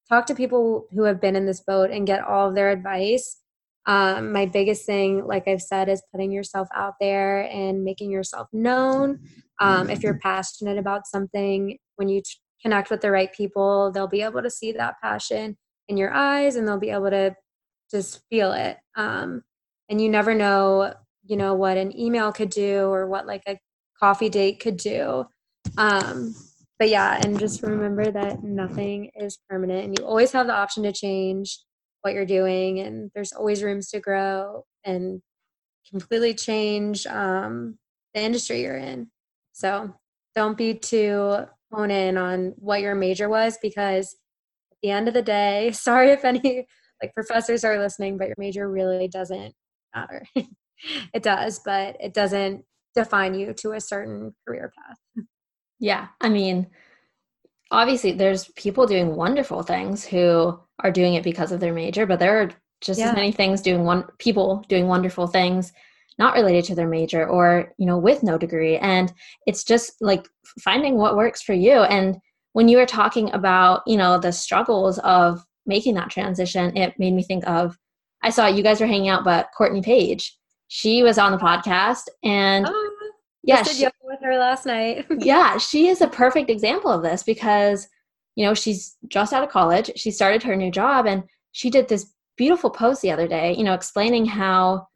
[0.10, 3.38] talk to people who have been in this boat and get all of their advice.
[3.86, 8.48] Um, my biggest thing like i've said is putting yourself out there and making yourself
[8.54, 9.20] known.
[9.60, 14.08] Um, if you're passionate about something when you t- connect with the right people they'll
[14.08, 15.58] be able to see that passion
[15.90, 17.36] in your eyes and they'll be able to
[17.92, 18.78] just feel it.
[18.96, 19.44] Um,
[19.90, 20.94] and you never know
[21.26, 23.58] you know what an email could do or what like a
[24.00, 25.26] coffee date could do.
[25.78, 26.34] Um
[26.80, 30.84] but yeah and just remember that nothing is permanent and you always have the option
[30.84, 31.60] to change
[32.02, 35.22] what you're doing and there's always rooms to grow and
[35.90, 37.78] completely change um
[38.14, 39.08] the industry you're in
[39.52, 39.94] so
[40.36, 41.38] don't be too
[41.72, 44.16] hone in on what your major was because
[44.72, 46.66] at the end of the day sorry if any
[47.02, 49.54] like professors are listening but your major really doesn't
[49.96, 50.26] matter.
[51.14, 54.98] it does, but it doesn't define you to a certain career path.
[55.84, 56.08] Yeah.
[56.22, 56.68] I mean,
[57.70, 62.20] obviously there's people doing wonderful things who are doing it because of their major, but
[62.20, 63.10] there are just yeah.
[63.10, 65.74] as many things doing one people doing wonderful things
[66.18, 68.78] not related to their major or, you know, with no degree.
[68.78, 69.12] And
[69.46, 70.26] it's just like
[70.58, 71.82] finding what works for you.
[71.82, 72.16] And
[72.54, 77.14] when you were talking about, you know, the struggles of making that transition, it made
[77.14, 77.78] me think of
[78.22, 80.38] I saw you guys were hanging out, but Courtney Page,
[80.70, 82.93] she was on the podcast and oh,
[83.44, 85.06] yeah, she, with her last night.
[85.20, 87.88] yeah, she is a perfect example of this because
[88.36, 89.92] you know she's just out of college.
[89.96, 93.64] She started her new job and she did this beautiful post the other day, you
[93.64, 94.88] know, explaining how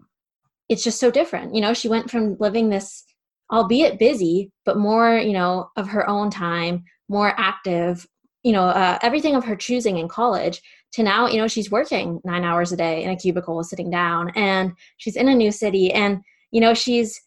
[0.70, 1.54] it's just so different.
[1.54, 3.04] You know, she went from living this
[3.52, 8.06] albeit busy, but more, you know, of her own time more active,
[8.44, 10.62] you know, uh, everything of her choosing in college
[10.94, 14.32] to now, you know, she's working nine hours a day in a cubicle sitting down
[14.36, 17.22] and she's in a new city and, you know, she's,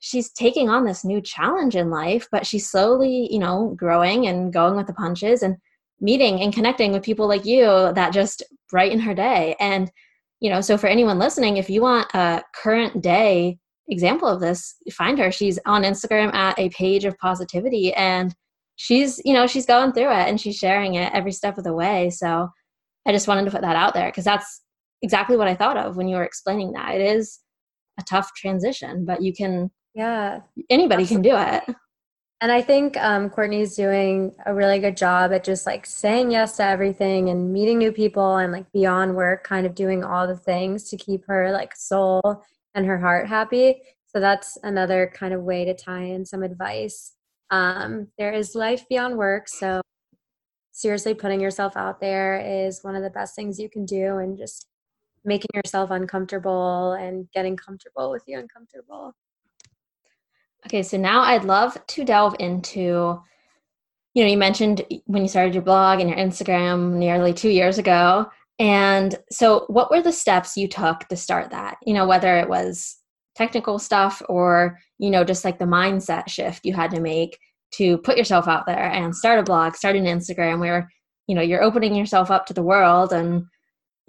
[0.00, 4.52] she's taking on this new challenge in life, but she's slowly, you know, growing and
[4.52, 5.56] going with the punches and
[6.00, 9.54] meeting and connecting with people like you that just brighten her day.
[9.60, 9.92] And,
[10.40, 13.58] you know, so for anyone listening, if you want a current day
[13.88, 15.30] example of this, find her.
[15.30, 18.34] She's on Instagram at a page of positivity and
[18.76, 21.74] she's, you know, she's going through it and she's sharing it every step of the
[21.74, 22.08] way.
[22.08, 22.48] So
[23.06, 24.62] I just wanted to put that out there because that's
[25.02, 26.94] exactly what I thought of when you were explaining that.
[26.94, 27.40] It is
[27.98, 30.40] a tough transition, but you can yeah.
[30.68, 31.30] Anybody absolutely.
[31.30, 31.76] can do it.
[32.42, 36.56] And i think um, courtney's doing a really good job at just like saying yes
[36.56, 40.36] to everything and meeting new people and like beyond work kind of doing all the
[40.36, 42.42] things to keep her like soul
[42.74, 43.82] and her heart happy.
[44.06, 47.12] So that's another kind of way to tie in some advice.
[47.50, 49.82] Um, there is life beyond work so
[50.72, 54.38] seriously putting yourself out there is one of the best things you can do and
[54.38, 54.66] just
[55.24, 59.12] making yourself uncomfortable and getting comfortable with the uncomfortable
[60.66, 63.20] Okay, so now I'd love to delve into,
[64.14, 67.78] you know, you mentioned when you started your blog and your Instagram nearly two years
[67.78, 68.26] ago.
[68.58, 71.78] And so, what were the steps you took to start that?
[71.86, 72.98] You know, whether it was
[73.34, 77.38] technical stuff or, you know, just like the mindset shift you had to make
[77.72, 80.90] to put yourself out there and start a blog, start an Instagram where,
[81.26, 83.44] you know, you're opening yourself up to the world and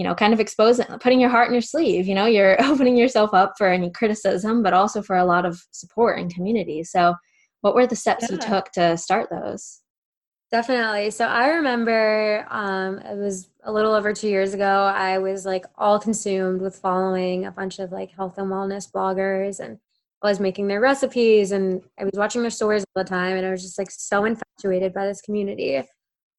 [0.02, 2.98] you know kind of exposing putting your heart in your sleeve you know you're opening
[2.98, 7.14] yourself up for any criticism but also for a lot of support and community so
[7.62, 8.32] what were the steps yeah.
[8.32, 9.82] you took to start those
[10.50, 15.46] definitely so i remember um, it was a little over two years ago i was
[15.46, 19.78] like all consumed with following a bunch of like health and wellness bloggers and
[20.24, 23.44] I was making their recipes and I was watching their stories all the time and
[23.44, 25.78] I was just like so infatuated by this community.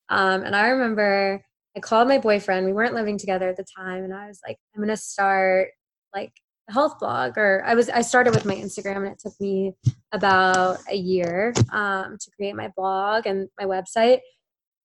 [0.08, 1.44] Um, and I remember
[1.76, 2.66] I called my boyfriend.
[2.66, 5.68] We weren't living together at the time, and I was like, I'm gonna start
[6.14, 6.32] like
[6.68, 7.38] a health blog.
[7.38, 9.72] Or I was I started with my Instagram, and it took me
[10.12, 14.20] about a year um, to create my blog and my website.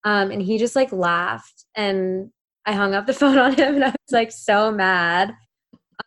[0.05, 2.31] Um, and he just like laughed, and
[2.67, 5.35] I hung up the phone on him, and I was like so mad.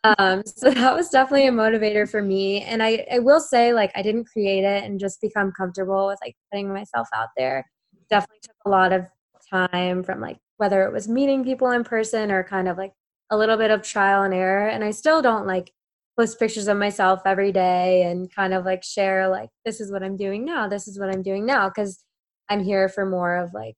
[0.04, 2.62] Um, so that was definitely a motivator for me.
[2.62, 6.18] And I, I will say, like, I didn't create it and just become comfortable with
[6.22, 7.66] like putting myself out there.
[8.08, 9.06] Definitely took a lot of
[9.50, 12.92] time from like whether it was meeting people in person or kind of like
[13.30, 14.68] a little bit of trial and error.
[14.68, 15.72] And I still don't like
[16.18, 20.02] post pictures of myself every day and kind of like share like this is what
[20.02, 22.04] I'm doing now, this is what I'm doing now because
[22.50, 23.76] I'm here for more of like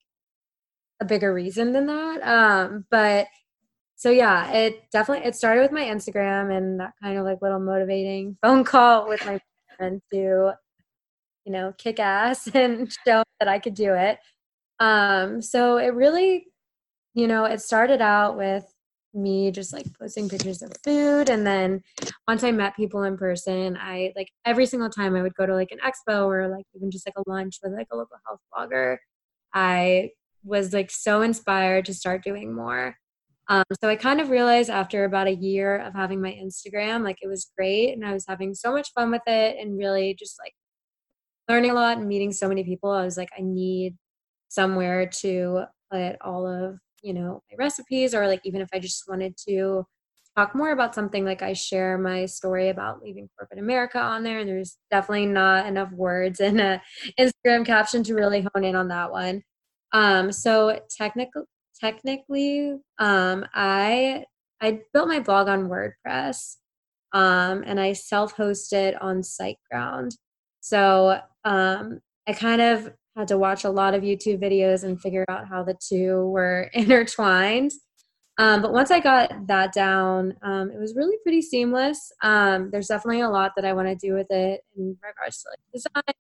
[1.01, 2.21] a bigger reason than that.
[2.27, 3.29] Um, but
[3.95, 7.61] so yeah, it definitely it started with my Instagram and that kind of like little
[7.61, 9.39] motivating phone call with my
[9.77, 10.53] friend to
[11.45, 14.19] you know kick ass and show that I could do it.
[14.83, 16.49] Um, so it really,
[17.15, 18.65] you know, it started out with
[19.15, 21.81] me just like posting pictures of food and then
[22.27, 25.55] once i met people in person i like every single time i would go to
[25.55, 28.41] like an expo or like even just like a lunch with like a local health
[28.55, 28.97] blogger
[29.53, 30.09] i
[30.45, 32.97] was like so inspired to start doing more.
[33.49, 37.19] Um, so i kind of realized after about a year of having my instagram like
[37.23, 40.39] it was great and i was having so much fun with it and really just
[40.43, 40.55] like
[41.49, 43.97] learning a lot and meeting so many people i was like i need
[44.49, 49.05] somewhere to put all of you know my recipes or like even if i just
[49.09, 49.85] wanted to
[50.37, 54.39] talk more about something like i share my story about leaving corporate america on there
[54.39, 56.81] and there's definitely not enough words in a
[57.19, 59.43] instagram caption to really hone in on that one.
[59.93, 61.43] Um so technically
[61.81, 64.25] technically um i
[64.61, 66.57] i built my blog on wordpress
[67.13, 70.13] um and i self-hosted on siteground.
[70.61, 75.25] So um i kind of had to watch a lot of YouTube videos and figure
[75.29, 77.73] out how the two were intertwined.
[78.39, 82.13] Um, but once I got that down, um, it was really pretty seamless.
[82.23, 85.51] Um, there's definitely a lot that I want to do with it in regards to
[85.51, 86.15] like design,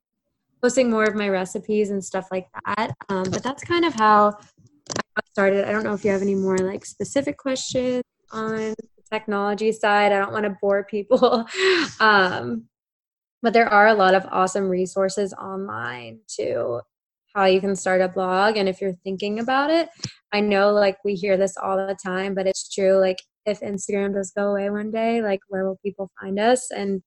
[0.60, 2.94] posting more of my recipes and stuff like that.
[3.08, 4.36] Um, but that's kind of how
[5.16, 5.66] I started.
[5.66, 8.76] I don't know if you have any more like specific questions on the
[9.10, 10.12] technology side.
[10.12, 11.46] I don't want to bore people.
[13.42, 16.80] But there are a lot of awesome resources online to
[17.34, 19.88] how you can start a blog and if you're thinking about it
[20.34, 24.12] i know like we hear this all the time but it's true like if instagram
[24.12, 26.70] does go away one day like where will people find us?
[26.70, 27.02] And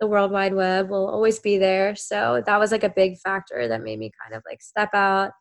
[0.00, 1.96] the world wide web will always be there.
[1.96, 5.32] So that was like a big factor that made me kind of like step out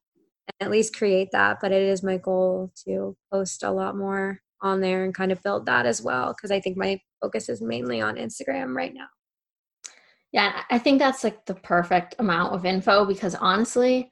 [0.48, 4.40] and at least create that but it is my goal to post a lot more
[4.62, 7.62] on there and kind of build that as well because i think my focus is
[7.62, 9.08] mainly on instagram right now
[10.36, 14.12] yeah, I think that's like the perfect amount of info because honestly,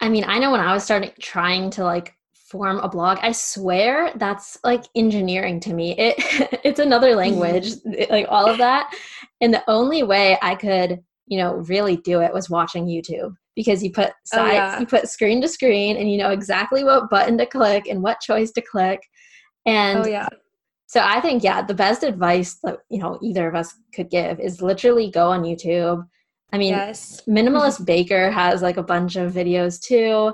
[0.00, 3.32] I mean, I know when I was starting trying to like form a blog, I
[3.32, 5.96] swear that's like engineering to me.
[5.96, 6.16] It
[6.62, 7.40] it's another mm-hmm.
[7.40, 7.70] language,
[8.10, 8.94] like all of that.
[9.40, 13.82] And the only way I could, you know, really do it was watching YouTube because
[13.82, 14.78] you put sides, oh, yeah.
[14.78, 18.20] you put screen to screen and you know exactly what button to click and what
[18.20, 19.00] choice to click.
[19.64, 20.28] And oh, yeah.
[20.86, 24.40] So I think yeah, the best advice that you know either of us could give
[24.40, 26.06] is literally go on YouTube.
[26.52, 27.22] I mean, yes.
[27.28, 30.32] Minimalist Baker has like a bunch of videos too.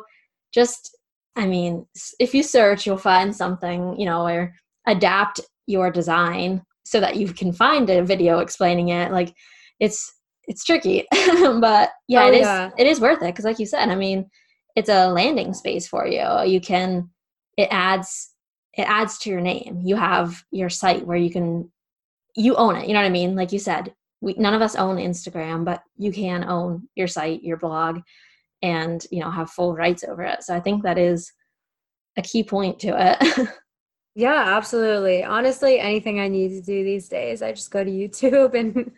[0.52, 0.96] Just
[1.36, 1.86] I mean,
[2.20, 4.54] if you search, you'll find something, you know, or
[4.86, 9.10] adapt your design so that you can find a video explaining it.
[9.12, 9.34] Like
[9.80, 10.12] it's
[10.44, 12.70] it's tricky, but yeah, oh, it is yeah.
[12.76, 14.28] it is worth it because, like you said, I mean,
[14.76, 16.26] it's a landing space for you.
[16.44, 17.08] You can
[17.56, 18.32] it adds
[18.74, 19.80] it adds to your name.
[19.85, 21.70] You have your site where you can
[22.35, 22.88] you own it.
[22.88, 23.35] You know what I mean?
[23.37, 27.42] Like you said, we none of us own Instagram, but you can own your site,
[27.42, 28.00] your blog,
[28.62, 30.42] and you know have full rights over it.
[30.42, 31.32] So I think that is
[32.16, 33.48] a key point to it.
[34.14, 35.24] yeah, absolutely.
[35.24, 38.92] Honestly, anything I need to do these days, I just go to YouTube and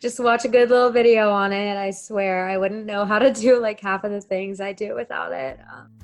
[0.00, 1.76] just watch a good little video on it.
[1.76, 4.94] I swear I wouldn't know how to do like half of the things I do
[4.94, 5.58] without it.
[5.72, 5.97] Um,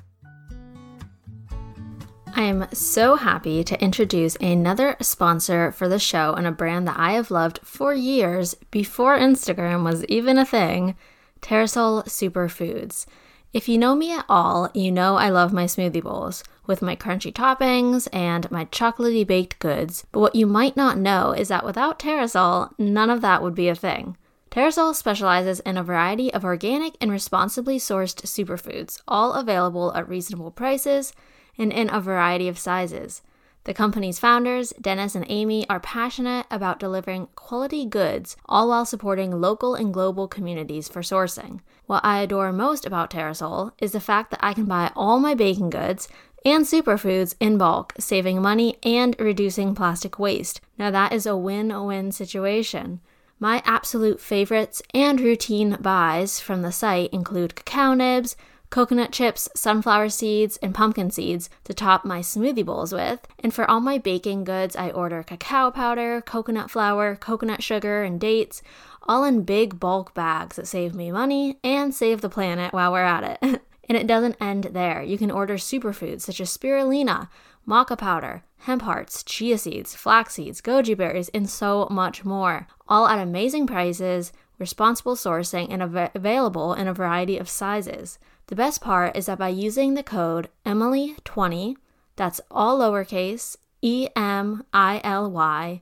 [2.37, 6.99] I am so happy to introduce another sponsor for the show and a brand that
[6.99, 10.97] I have loved for years before Instagram was even a thing
[11.39, 13.05] Terrasoul Superfoods.
[13.53, 16.93] If you know me at all, you know I love my smoothie bowls with my
[16.97, 20.05] crunchy toppings and my chocolatey baked goods.
[20.11, 23.69] But what you might not know is that without Terrasoul, none of that would be
[23.69, 24.17] a thing.
[24.51, 30.51] Terrasoul specializes in a variety of organic and responsibly sourced superfoods, all available at reasonable
[30.51, 31.13] prices
[31.57, 33.21] and in a variety of sizes.
[33.65, 39.41] The company's founders, Dennis and Amy, are passionate about delivering quality goods, all while supporting
[39.41, 41.61] local and global communities for sourcing.
[41.87, 45.33] What I adore most about Terrasoul is the fact that I can buy all my
[45.33, 46.07] baking goods
[46.45, 50.61] and superfoods in bulk, saving money and reducing plastic waste.
[50.77, 53.01] Now, that is a win win situation.
[53.39, 58.35] My absolute favorites and routine buys from the site include cacao nibs,
[58.69, 63.25] coconut chips, sunflower seeds, and pumpkin seeds to top my smoothie bowls with.
[63.39, 68.19] And for all my baking goods, I order cacao powder, coconut flour, coconut sugar, and
[68.19, 68.61] dates,
[69.07, 73.03] all in big bulk bags that save me money and save the planet while we're
[73.03, 73.61] at it.
[73.89, 75.01] and it doesn't end there.
[75.01, 77.29] You can order superfoods such as spirulina,
[77.67, 83.07] maca powder, hemp hearts, chia seeds, flax seeds, goji berries, and so much more, all
[83.07, 88.17] at amazing prices, responsible sourcing, and av- available in a variety of sizes.
[88.47, 91.75] The best part is that by using the code Emily20,
[92.15, 95.81] that's all lowercase, E M I L Y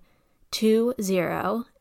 [0.52, 0.94] 20,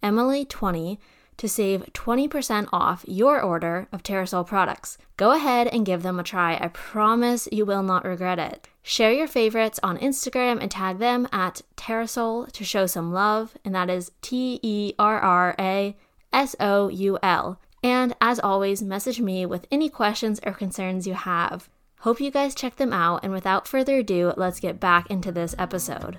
[0.02, 0.98] Emily20,
[1.36, 4.98] to save 20% off your order of Terrasoul products.
[5.16, 6.56] Go ahead and give them a try.
[6.60, 8.68] I promise you will not regret it.
[8.82, 13.74] Share your favorites on Instagram and tag them at Terrasoul to show some love, and
[13.74, 15.96] that is T E R R A
[16.32, 17.58] S O U L.
[17.82, 21.68] And as always, message me with any questions or concerns you have.
[22.00, 25.54] Hope you guys check them out, and without further ado, let's get back into this
[25.58, 26.18] episode.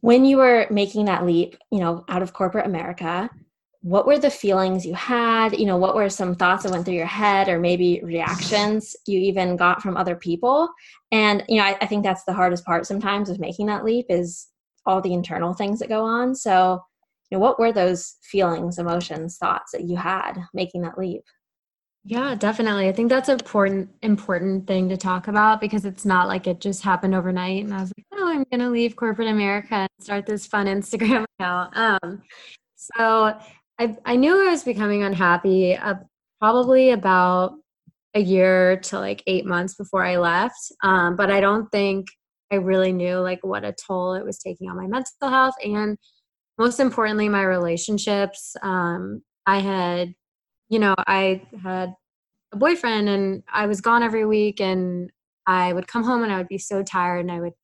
[0.00, 3.28] When you were making that leap, you know, out of corporate America,
[3.82, 5.58] what were the feelings you had?
[5.58, 9.18] You know, what were some thoughts that went through your head, or maybe reactions you
[9.20, 10.68] even got from other people?
[11.12, 14.06] And, you know, I, I think that's the hardest part sometimes of making that leap
[14.08, 14.48] is
[14.84, 16.34] all the internal things that go on.
[16.34, 16.82] So,
[17.30, 21.22] you know, what were those feelings, emotions, thoughts that you had making that leap?
[22.04, 22.88] Yeah, definitely.
[22.88, 26.60] I think that's an important important thing to talk about because it's not like it
[26.60, 30.24] just happened overnight and I was like, oh, I'm gonna leave corporate America and start
[30.24, 31.76] this fun Instagram account.
[31.76, 32.22] Um,
[32.76, 33.36] so
[33.78, 35.96] I I knew I was becoming unhappy uh,
[36.40, 37.54] probably about
[38.14, 40.72] a year to like eight months before I left.
[40.82, 42.06] Um, but I don't think
[42.50, 45.98] I really knew like what a toll it was taking on my mental health and
[46.58, 48.56] most importantly my relationships.
[48.62, 50.14] Um, i had
[50.68, 51.94] you know i had
[52.52, 55.10] a boyfriend and i was gone every week and
[55.46, 57.54] i would come home and i would be so tired and i would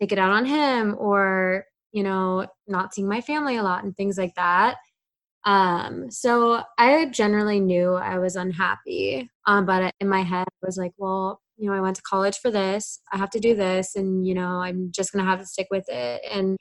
[0.00, 3.96] take it out on him or you know not seeing my family a lot and
[3.96, 4.76] things like that.
[5.44, 10.78] Um, so i generally knew i was unhappy um, but in my head I was
[10.78, 13.00] like well you know i went to college for this.
[13.12, 15.86] I have to do this and you know i'm just gonna have to stick with
[15.88, 16.22] it.
[16.30, 16.56] And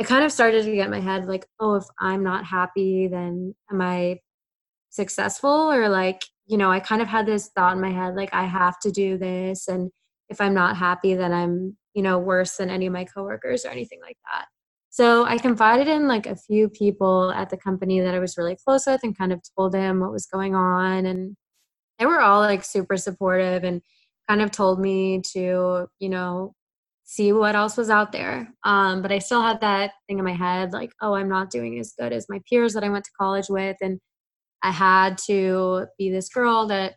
[0.00, 3.54] it kind of started to get my head like, oh, if I'm not happy, then
[3.70, 4.20] am I
[4.88, 5.70] successful?
[5.70, 8.44] Or like, you know, I kind of had this thought in my head like, I
[8.44, 9.68] have to do this.
[9.68, 9.90] And
[10.30, 13.68] if I'm not happy, then I'm, you know, worse than any of my coworkers or
[13.68, 14.46] anything like that.
[14.88, 18.56] So I confided in like a few people at the company that I was really
[18.64, 21.04] close with and kind of told them what was going on.
[21.04, 21.36] And
[21.98, 23.82] they were all like super supportive and
[24.30, 26.54] kind of told me to, you know,
[27.10, 28.48] see what else was out there.
[28.64, 31.76] Um, but I still had that thing in my head like, oh, I'm not doing
[31.80, 33.76] as good as my peers that I went to college with.
[33.80, 33.98] And
[34.62, 36.94] I had to be this girl that,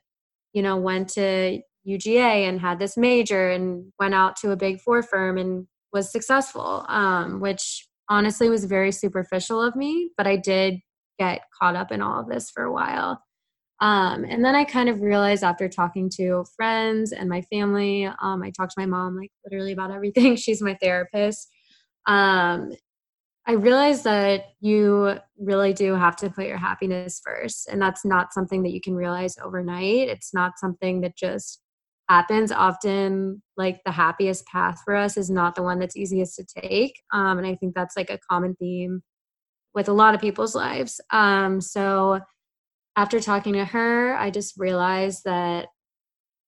[0.53, 4.81] you know, went to UGA and had this major and went out to a big
[4.81, 10.35] four firm and was successful, um, which honestly was very superficial of me, but I
[10.35, 10.75] did
[11.17, 13.19] get caught up in all of this for a while.
[13.81, 18.41] Um, and then I kind of realized after talking to friends and my family, um,
[18.41, 20.35] I talked to my mom like literally about everything.
[20.37, 21.49] She's my therapist.
[22.07, 22.71] Um,
[23.45, 27.67] I realized that you really do have to put your happiness first.
[27.67, 30.07] And that's not something that you can realize overnight.
[30.07, 31.63] It's not something that just
[32.09, 36.61] happens often like the happiest path for us is not the one that's easiest to
[36.61, 39.01] take um, and i think that's like a common theme
[39.73, 42.19] with a lot of people's lives um, so
[42.95, 45.67] after talking to her i just realized that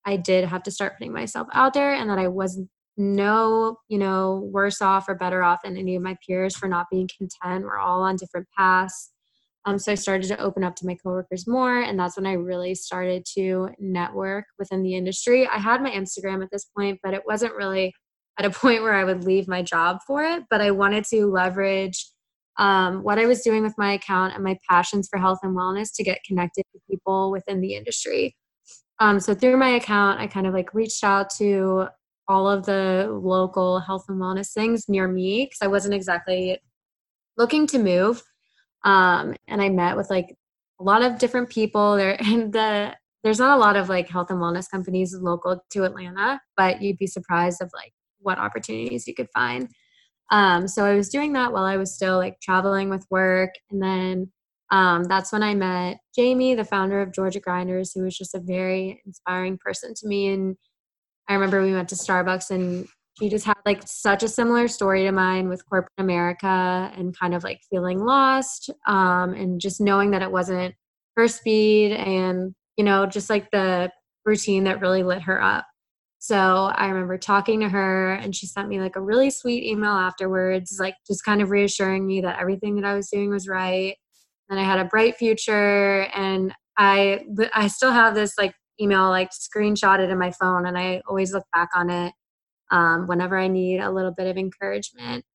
[0.05, 2.61] i did have to start putting myself out there and that i was
[2.97, 6.85] no you know worse off or better off than any of my peers for not
[6.89, 9.11] being content we're all on different paths
[9.65, 12.33] um, so I started to open up to my coworkers more, and that's when I
[12.33, 15.47] really started to network within the industry.
[15.47, 17.93] I had my Instagram at this point, but it wasn't really
[18.37, 20.43] at a point where I would leave my job for it.
[20.51, 22.05] But I wanted to leverage
[22.57, 25.89] um, what I was doing with my account and my passions for health and wellness
[25.95, 28.35] to get connected to people within the industry.
[28.99, 31.87] Um, so through my account, I kind of like reached out to
[32.27, 36.59] all of the local health and wellness things near me because I wasn't exactly
[37.37, 38.23] looking to move.
[38.83, 40.35] Um, and I met with like
[40.79, 44.29] a lot of different people there and the there's not a lot of like health
[44.29, 49.15] and wellness companies local to Atlanta, but you'd be surprised of like what opportunities you
[49.15, 49.67] could find.
[50.31, 53.51] Um, so I was doing that while I was still like traveling with work.
[53.69, 54.31] And then
[54.71, 58.39] um, that's when I met Jamie, the founder of Georgia Grinders, who was just a
[58.39, 60.27] very inspiring person to me.
[60.27, 60.55] And
[61.27, 62.87] I remember we went to Starbucks and
[63.19, 67.33] she just had like such a similar story to mine with corporate America and kind
[67.33, 70.75] of like feeling lost um, and just knowing that it wasn't
[71.15, 73.89] her speed and, you know, just like the
[74.25, 75.65] routine that really lit her up.
[76.25, 79.91] So I remember talking to her and she sent me like a really sweet email
[79.91, 83.95] afterwards, like just kind of reassuring me that everything that I was doing was right.
[84.49, 89.29] And I had a bright future and I I still have this like email like
[89.29, 92.11] screenshotted in my phone and I always look back on it
[92.71, 95.25] um, whenever I need a little bit of encouragement.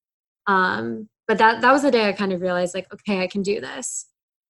[0.49, 3.43] Um, but that that was the day I kind of realized like, okay, I can
[3.43, 4.09] do this.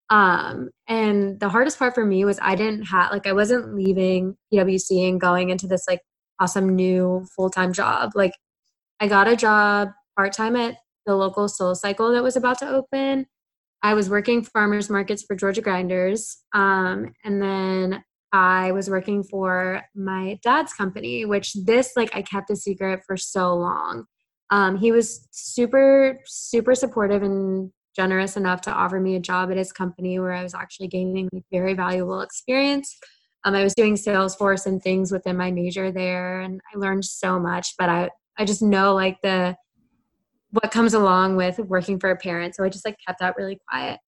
[0.08, 4.38] Um, and the hardest part for me was I didn't have like I wasn't leaving
[4.50, 6.00] PwC and going into this like
[6.40, 8.12] awesome new full time job.
[8.14, 8.32] Like
[8.98, 10.76] I got a job part time at
[11.06, 13.26] the local Soul Cycle that was about to open.
[13.82, 19.82] I was working farmers markets for Georgia Grinders, um, and then I was working for
[19.94, 24.04] my dad's company, which this, like, I kept a secret for so long.
[24.50, 29.56] Um, he was super, super supportive and generous enough to offer me a job at
[29.56, 32.96] his company where I was actually gaining very valuable experience.
[33.44, 37.38] Um, I was doing Salesforce and things within my major there, and I learned so
[37.38, 37.74] much.
[37.78, 39.56] But I, I just know like the
[40.50, 43.58] what comes along with working for a parent, so I just like kept that really
[43.68, 44.00] quiet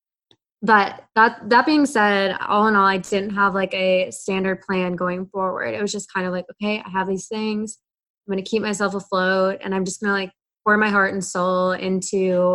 [0.63, 4.95] but that that being said all in all i didn't have like a standard plan
[4.95, 7.79] going forward it was just kind of like okay i have these things
[8.29, 10.31] i'm to keep myself afloat and i'm just to like
[10.65, 12.55] pour my heart and soul into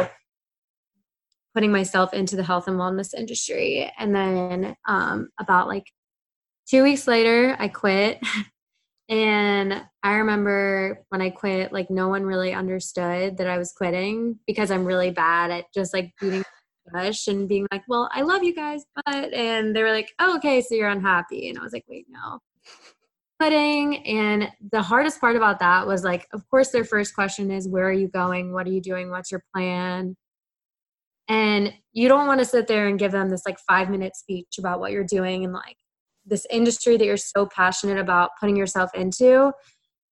[1.53, 5.86] putting myself into the health and wellness industry and then um, about like
[6.70, 8.20] two weeks later i quit
[9.09, 14.38] and i remember when i quit like no one really understood that i was quitting
[14.45, 16.43] because i'm really bad at just like beating
[16.93, 20.38] push and being like, well, I love you guys, but, and they were like, oh,
[20.38, 21.49] okay, so you're unhappy.
[21.49, 22.39] And I was like, wait, no.
[23.39, 24.05] Pudding.
[24.05, 27.88] And the hardest part about that was like, of course, their first question is, where
[27.88, 28.51] are you going?
[28.51, 29.11] What are you doing?
[29.11, 30.15] What's your plan?
[31.28, 34.55] And you don't want to sit there and give them this like five minute speech
[34.57, 35.76] about what you're doing and like
[36.28, 39.51] this industry that you're so passionate about putting yourself into.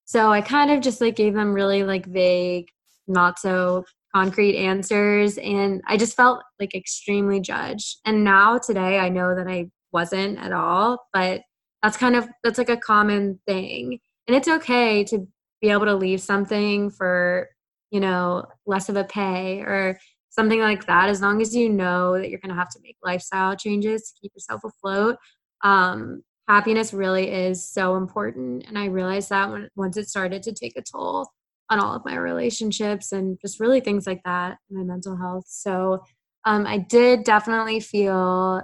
[0.05, 2.67] So I kind of just like gave them really like vague,
[3.07, 3.85] not so
[4.15, 7.97] concrete answers and i just felt like extremely judged.
[8.05, 11.41] And now today i know that i wasn't at all but
[11.85, 13.99] that's kind of that's like a common thing.
[14.27, 15.27] And it's okay to
[15.61, 17.47] be able to leave something for
[17.91, 19.99] you know less of a pay or
[20.29, 22.97] something like that as long as you know that you're going to have to make
[23.03, 25.17] lifestyle changes to keep yourself afloat
[25.65, 30.53] um, happiness really is so important and i realized that when once it started to
[30.53, 31.27] take a toll
[31.69, 35.45] on all of my relationships and just really things like that, my mental health.
[35.47, 36.03] So
[36.45, 38.61] um, I did definitely feel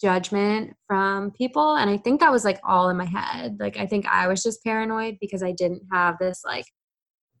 [0.00, 1.76] judgment from people.
[1.76, 3.56] And I think that was like all in my head.
[3.58, 6.66] Like, I think I was just paranoid because I didn't have this like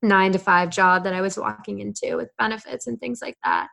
[0.02, 3.68] nine to five job that I was walking into with benefits and things like that.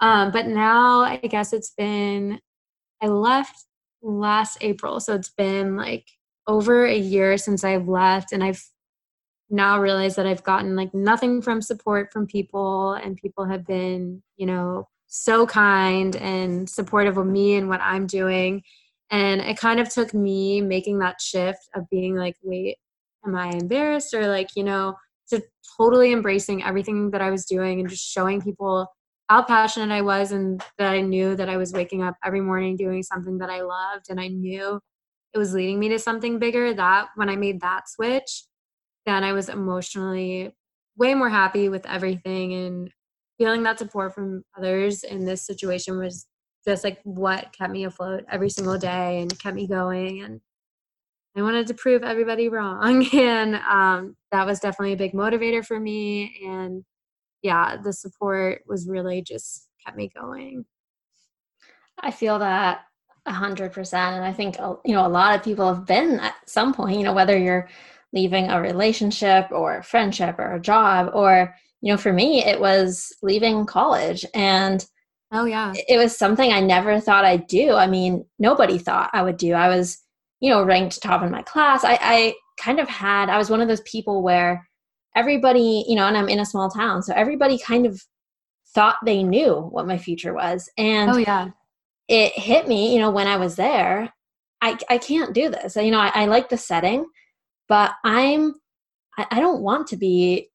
[0.00, 2.40] Um, but now I guess it's been,
[3.02, 3.64] I left
[4.04, 5.00] last April.
[5.00, 6.06] So it's been like
[6.46, 8.62] over a year since I've left and I've
[9.50, 14.22] now realized that I've gotten like nothing from support from people and people have been,
[14.36, 18.62] you know, so kind and supportive of me and what I'm doing.
[19.10, 22.78] And it kind of took me making that shift of being like, wait,
[23.24, 24.12] am I embarrassed?
[24.14, 24.96] Or like, you know,
[25.30, 25.42] to
[25.78, 28.88] totally embracing everything that I was doing and just showing people
[29.28, 32.76] how passionate I was and that I knew that I was waking up every morning
[32.76, 34.80] doing something that I loved and I knew
[35.32, 36.74] it was leading me to something bigger.
[36.74, 38.44] That when I made that switch,
[39.06, 40.54] then I was emotionally
[40.96, 42.90] way more happy with everything and
[43.38, 46.26] feeling that support from others in this situation was
[46.66, 50.40] just like what kept me afloat every single day and kept me going and
[51.36, 55.78] I wanted to prove everybody wrong and um, that was definitely a big motivator for
[55.80, 56.84] me and
[57.44, 60.64] yeah, the support was really just kept me going.
[62.00, 62.80] I feel that
[63.26, 64.16] a hundred percent.
[64.16, 66.98] And I think, uh, you know, a lot of people have been at some point,
[66.98, 67.68] you know, whether you're
[68.14, 72.58] leaving a relationship or a friendship or a job, or, you know, for me, it
[72.58, 74.24] was leaving college.
[74.34, 74.84] And
[75.30, 77.74] oh, yeah, it was something I never thought I'd do.
[77.74, 79.52] I mean, nobody thought I would do.
[79.52, 79.98] I was,
[80.40, 81.84] you know, ranked top in my class.
[81.84, 84.66] I, I kind of had, I was one of those people where
[85.14, 88.00] everybody, you know, and I'm in a small town, so everybody kind of
[88.74, 90.68] thought they knew what my future was.
[90.76, 91.50] And oh yeah,
[92.08, 94.12] it hit me, you know, when I was there.
[94.60, 95.76] I I can't do this.
[95.76, 97.06] You know, I, I like the setting,
[97.68, 98.54] but I'm
[99.18, 100.50] I, I don't want to be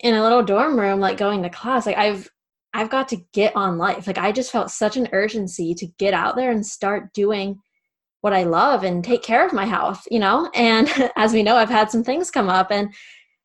[0.00, 1.86] in a little dorm room like going to class.
[1.86, 2.28] Like I've
[2.74, 4.06] I've got to get on life.
[4.06, 7.60] Like I just felt such an urgency to get out there and start doing
[8.20, 10.50] what I love and take care of my health, you know?
[10.54, 12.92] And as we know, I've had some things come up and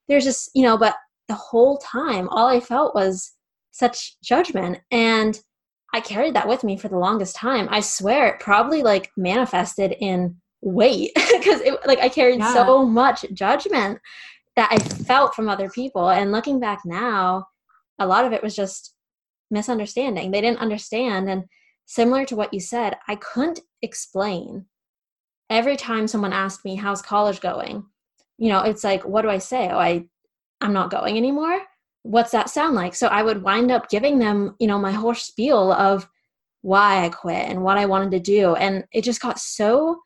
[0.09, 0.95] there's just you know but
[1.29, 3.33] the whole time all i felt was
[3.71, 4.79] such judgment.
[4.91, 5.39] And
[5.93, 7.67] i carried that with me for the longest time.
[7.71, 12.53] I swear it probably like manifested in weight because like i carried yeah.
[12.53, 13.99] so much judgment
[14.57, 16.09] that i felt from other people.
[16.09, 17.47] And looking back now
[17.97, 18.93] a lot of it was just
[19.51, 20.31] misunderstanding.
[20.31, 21.29] They didn't understand.
[21.29, 21.43] And
[21.85, 24.65] similar to what you said i couldn't explain
[25.49, 27.83] every time someone asked me how's college going
[28.39, 29.69] you know it's like what do i say?
[29.69, 30.05] Oh i
[30.61, 31.59] i'm not going anymore?
[32.03, 32.95] What's that sound like?
[32.95, 36.07] So i would wind up giving them you know my whole spiel of
[36.61, 38.55] why i quit and what i wanted to do.
[38.55, 39.99] And it just got so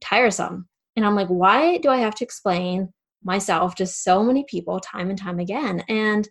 [0.00, 0.68] tiresome.
[0.96, 2.92] And i'm like why do i have to explain
[3.24, 5.84] myself to so many people time and time again?
[5.88, 6.28] And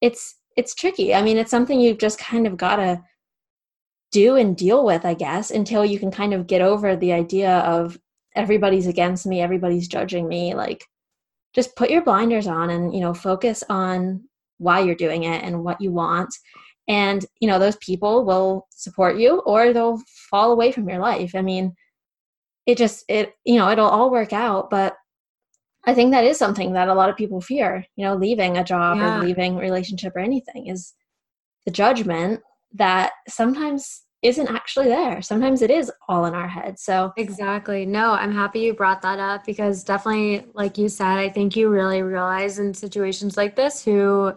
[0.00, 1.14] it's it's tricky.
[1.14, 3.02] I mean it's something you've just kind of got to
[4.12, 7.58] do and deal with i guess until you can kind of get over the idea
[7.58, 7.98] of
[8.36, 10.84] everybody's against me everybody's judging me like
[11.54, 14.22] just put your blinders on and you know focus on
[14.58, 16.32] why you're doing it and what you want.
[16.88, 20.00] And you know those people will support you or they'll
[20.30, 21.34] fall away from your life.
[21.34, 21.74] I mean
[22.66, 24.70] it just it you know it'll all work out.
[24.70, 24.94] But
[25.86, 28.62] i think that is something that a lot of people fear you know leaving a
[28.62, 29.16] job yeah.
[29.16, 30.92] or leaving relationship or anything is
[31.64, 32.38] the judgment
[32.74, 35.22] that sometimes isn't actually there.
[35.22, 36.78] Sometimes it is all in our head.
[36.78, 37.86] So, exactly.
[37.86, 41.70] No, I'm happy you brought that up because definitely, like you said, I think you
[41.70, 44.32] really realize in situations like this who,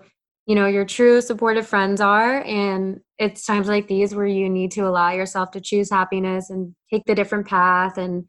[0.46, 2.42] you know, your true supportive friends are.
[2.44, 6.74] And it's times like these where you need to allow yourself to choose happiness and
[6.90, 7.98] take the different path.
[7.98, 8.26] And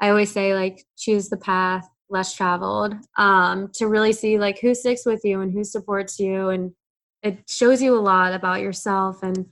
[0.00, 4.74] I always say, like, choose the path less traveled um, to really see, like, who
[4.74, 6.48] sticks with you and who supports you.
[6.48, 6.72] And
[7.22, 9.22] it shows you a lot about yourself.
[9.22, 9.46] And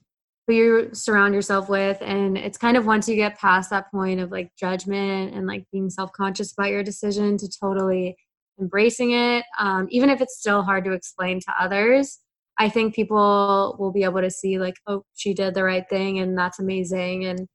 [0.47, 4.21] who you surround yourself with and it's kind of once you get past that point
[4.21, 8.17] of like judgment and like being self-conscious about your decision to totally
[8.61, 12.21] embracing it um, even if it's still hard to explain to others
[12.59, 16.19] i think people will be able to see like oh she did the right thing
[16.19, 17.25] and that's amazing.
[17.25, 17.47] And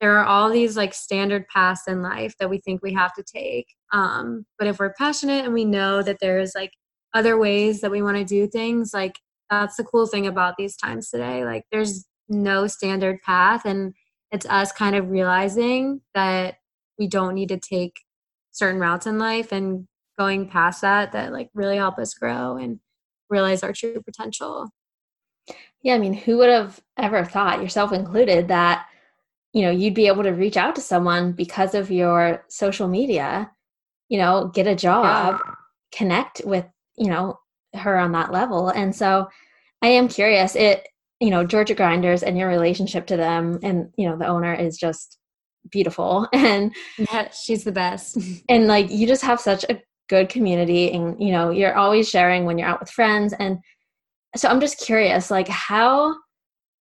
[0.00, 3.24] there are all these like standard paths in life that we think we have to
[3.24, 6.72] take um, but if we're passionate and we know that there's like
[7.14, 9.18] other ways that we want to do things like
[9.50, 11.44] that's the cool thing about these times today.
[11.44, 13.94] Like there's no standard path and
[14.30, 16.56] it's us kind of realizing that
[16.98, 18.00] we don't need to take
[18.52, 19.86] certain routes in life and
[20.18, 22.80] going past that that like really help us grow and
[23.28, 24.68] realize our true potential
[25.82, 28.86] yeah i mean who would have ever thought yourself included that
[29.52, 33.50] you know you'd be able to reach out to someone because of your social media
[34.08, 35.54] you know get a job yeah.
[35.92, 36.64] connect with
[36.96, 37.38] you know
[37.76, 38.68] her on that level.
[38.68, 39.28] And so
[39.82, 40.56] I am curious.
[40.56, 40.88] It
[41.20, 44.76] you know Georgia Grinders and your relationship to them, and you know the owner is
[44.76, 45.18] just
[45.70, 48.18] beautiful and yeah she's the best.
[48.48, 52.44] and like you just have such a good community and you know you're always sharing
[52.44, 53.58] when you're out with friends and
[54.36, 56.14] so i'm just curious like how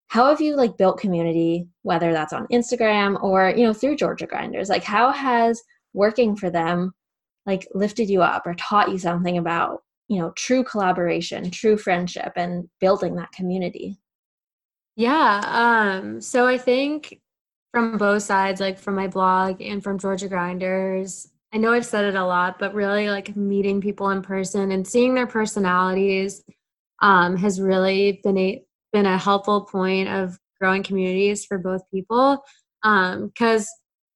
[0.10, 4.28] how have you like built community whether that's on instagram or you know through georgia
[4.28, 4.70] grinders?
[4.70, 5.62] Like how has
[5.94, 6.92] working for them
[7.46, 12.34] like lifted you up or taught you something about you know true collaboration true friendship
[12.36, 13.98] and building that community
[14.96, 17.20] yeah um so i think
[17.72, 22.04] from both sides like from my blog and from georgia grinders I know I've said
[22.04, 26.44] it a lot, but really like meeting people in person and seeing their personalities
[27.02, 32.44] um, has really been a been a helpful point of growing communities for both people.
[32.84, 33.68] Because um,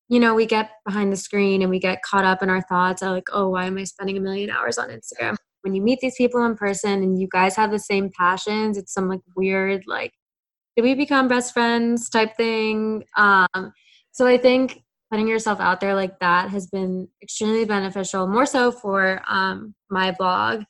[0.09, 3.01] you know we get behind the screen and we get caught up in our thoughts.
[3.01, 5.38] of like, oh, why am I spending a million hours on Instagram?
[5.61, 8.93] When you meet these people in person and you guys have the same passions, it's
[8.93, 10.11] some like weird like,
[10.76, 13.03] did we become best friends type thing.
[13.17, 13.74] Um,
[14.11, 18.72] so I think putting yourself out there like that has been extremely beneficial, more so
[18.72, 20.63] for um, my blog.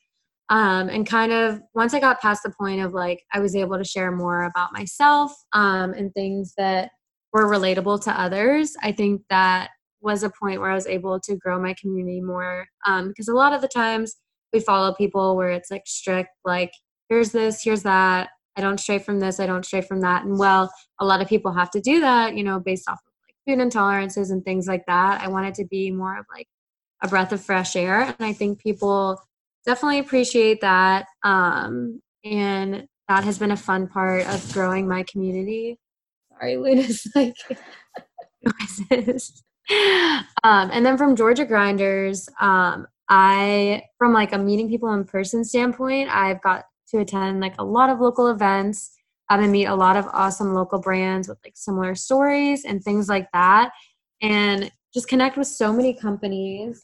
[0.49, 3.77] Um, and kind of once I got past the point of like, I was able
[3.77, 6.89] to share more about myself um, and things that
[7.33, 9.69] were relatable to others, I think that
[10.01, 12.65] was a point where I was able to grow my community more.
[12.87, 14.15] Um, because a lot of the times
[14.53, 16.71] we follow people where it's like strict, like,
[17.09, 18.29] here's this, here's that.
[18.59, 20.25] I don't stray from this, I don't stray from that.
[20.25, 23.13] And well, a lot of people have to do that, you know, based off of
[23.47, 25.21] food intolerances and things like that.
[25.21, 26.47] I want it to be more of like
[27.01, 28.01] a breath of fresh air.
[28.01, 29.21] And I think people
[29.65, 31.05] definitely appreciate that.
[31.23, 35.79] Um, and that has been a fun part of growing my community.
[36.33, 37.33] Sorry, Luna's like
[38.43, 39.41] noises.
[40.43, 45.43] Um, and then from Georgia Grinders, um, I, from like a meeting people in person
[45.43, 48.91] standpoint, I've got to attend like a lot of local events.
[49.31, 53.07] Um, and meet a lot of awesome local brands with like similar stories and things
[53.07, 53.69] like that.
[54.23, 56.81] And just connect with so many companies.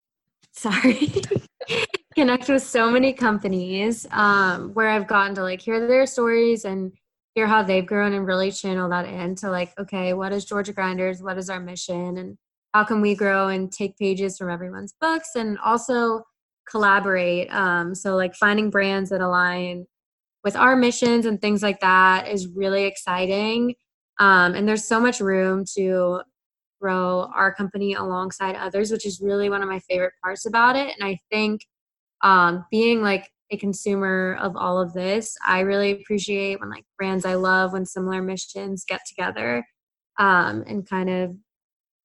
[0.52, 1.12] Sorry.
[2.14, 6.92] Connect with so many companies um, where i've gotten to like hear their stories and
[7.34, 11.22] hear how they've grown and really channel that into like okay what is georgia grinders?
[11.22, 12.18] What is our mission?
[12.18, 12.36] And
[12.74, 15.30] how can we grow and take pages from everyone's books?
[15.36, 16.24] And also
[16.68, 19.86] collaborate um, so like finding brands that align
[20.44, 23.74] with our missions and things like that is really exciting.
[24.18, 26.22] Um, and there's so much room to
[26.80, 30.94] grow our company alongside others, which is really one of my favorite parts about it.
[30.98, 31.64] And I think
[32.22, 37.24] um, being like a consumer of all of this, I really appreciate when like brands
[37.24, 39.64] I love, when similar missions get together
[40.18, 41.36] um, and kind of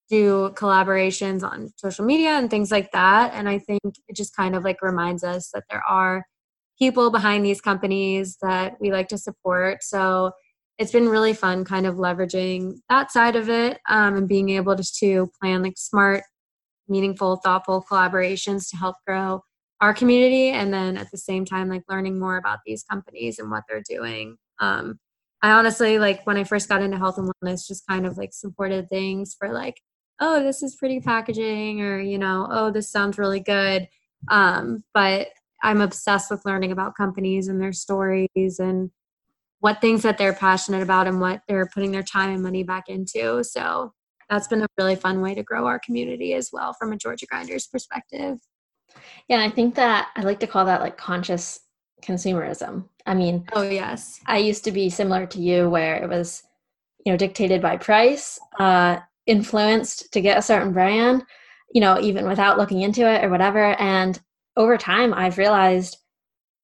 [0.09, 3.33] do collaborations on social media and things like that.
[3.33, 6.25] And I think it just kind of like reminds us that there are
[6.79, 9.83] people behind these companies that we like to support.
[9.83, 10.31] So
[10.77, 14.75] it's been really fun kind of leveraging that side of it um, and being able
[14.75, 16.23] to, to plan like smart,
[16.87, 19.41] meaningful, thoughtful collaborations to help grow
[19.81, 20.49] our community.
[20.49, 23.83] And then at the same time, like learning more about these companies and what they're
[23.87, 24.37] doing.
[24.59, 24.99] Um,
[25.41, 28.33] I honestly, like when I first got into health and wellness, just kind of like
[28.33, 29.81] supported things for like,
[30.19, 33.87] oh, this is pretty packaging or, you know, oh, this sounds really good.
[34.29, 35.27] Um, but
[35.63, 38.91] I'm obsessed with learning about companies and their stories and
[39.59, 42.89] what things that they're passionate about and what they're putting their time and money back
[42.89, 43.43] into.
[43.43, 43.93] So
[44.29, 47.25] that's been a really fun way to grow our community as well from a Georgia
[47.25, 48.37] Grinders perspective.
[49.27, 51.59] Yeah, I think that I like to call that like conscious
[52.03, 52.87] consumerism.
[53.05, 56.43] I mean, oh yes, I used to be similar to you where it was,
[57.05, 61.23] you know, dictated by price, uh, influenced to get a certain brand,
[61.73, 63.79] you know, even without looking into it or whatever.
[63.79, 64.19] And
[64.55, 65.97] over time I've realized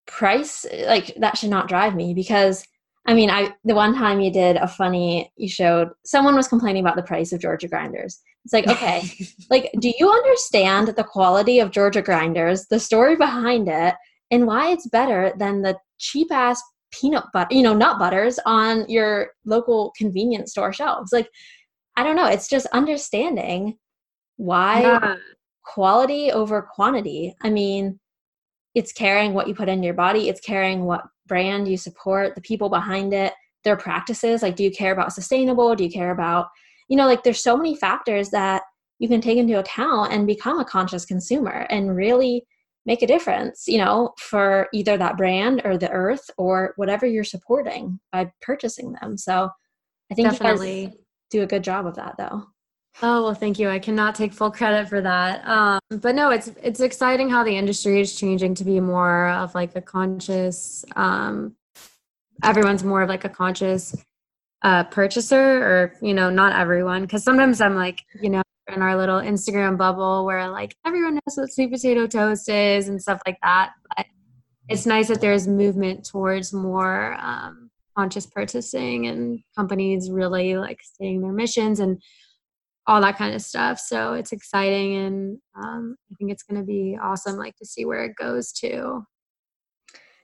[0.06, 2.66] price like that should not drive me because
[3.06, 6.84] I mean, I the one time you did a funny you showed someone was complaining
[6.84, 8.20] about the price of Georgia grinders.
[8.46, 9.04] It's like, okay,
[9.50, 13.96] like do you understand the quality of Georgia grinders, the story behind it,
[14.32, 16.62] and why it's better than the cheap ass
[16.92, 21.12] peanut butter, you know, nut butters on your local convenience store shelves?
[21.12, 21.30] Like,
[21.96, 23.78] I don't know, it's just understanding
[24.38, 25.16] why yeah
[25.64, 27.36] quality over quantity.
[27.42, 28.00] I mean,
[28.76, 32.42] it's caring what you put in your body, it's caring what brand you support, the
[32.42, 33.34] people behind it,
[33.64, 34.42] their practices.
[34.42, 35.76] Like, do you care about sustainable?
[35.76, 36.48] Do you care about,
[36.90, 38.64] you know, like there's so many factors that
[39.00, 42.46] you can take into account and become a conscious consumer and really
[42.86, 47.24] make a difference, you know, for either that brand or the earth or whatever you're
[47.24, 49.18] supporting by purchasing them.
[49.18, 49.50] So
[50.12, 50.82] I think Definitely.
[50.82, 50.98] you guys
[51.34, 52.46] do a good job of that though.
[53.02, 53.70] Oh well, thank you.
[53.70, 55.46] I cannot take full credit for that.
[55.48, 59.56] Um, but no, it's it's exciting how the industry is changing to be more of
[59.56, 60.86] like a conscious.
[60.96, 61.56] Um,
[62.44, 63.96] everyone's more of like a conscious
[64.62, 68.96] uh, purchaser, or you know, not everyone, because sometimes I'm like, you know, in our
[68.96, 73.40] little Instagram bubble where like everyone knows what sweet potato toast is and stuff like
[73.42, 73.72] that.
[73.98, 74.06] But
[74.70, 77.63] it's nice that there's movement towards more um,
[77.96, 82.02] conscious purchasing and companies really like staying their missions and
[82.88, 83.80] all that kind of stuff.
[83.80, 87.86] So it's exciting, and um, I think it's going to be awesome, like to see
[87.86, 89.04] where it goes to.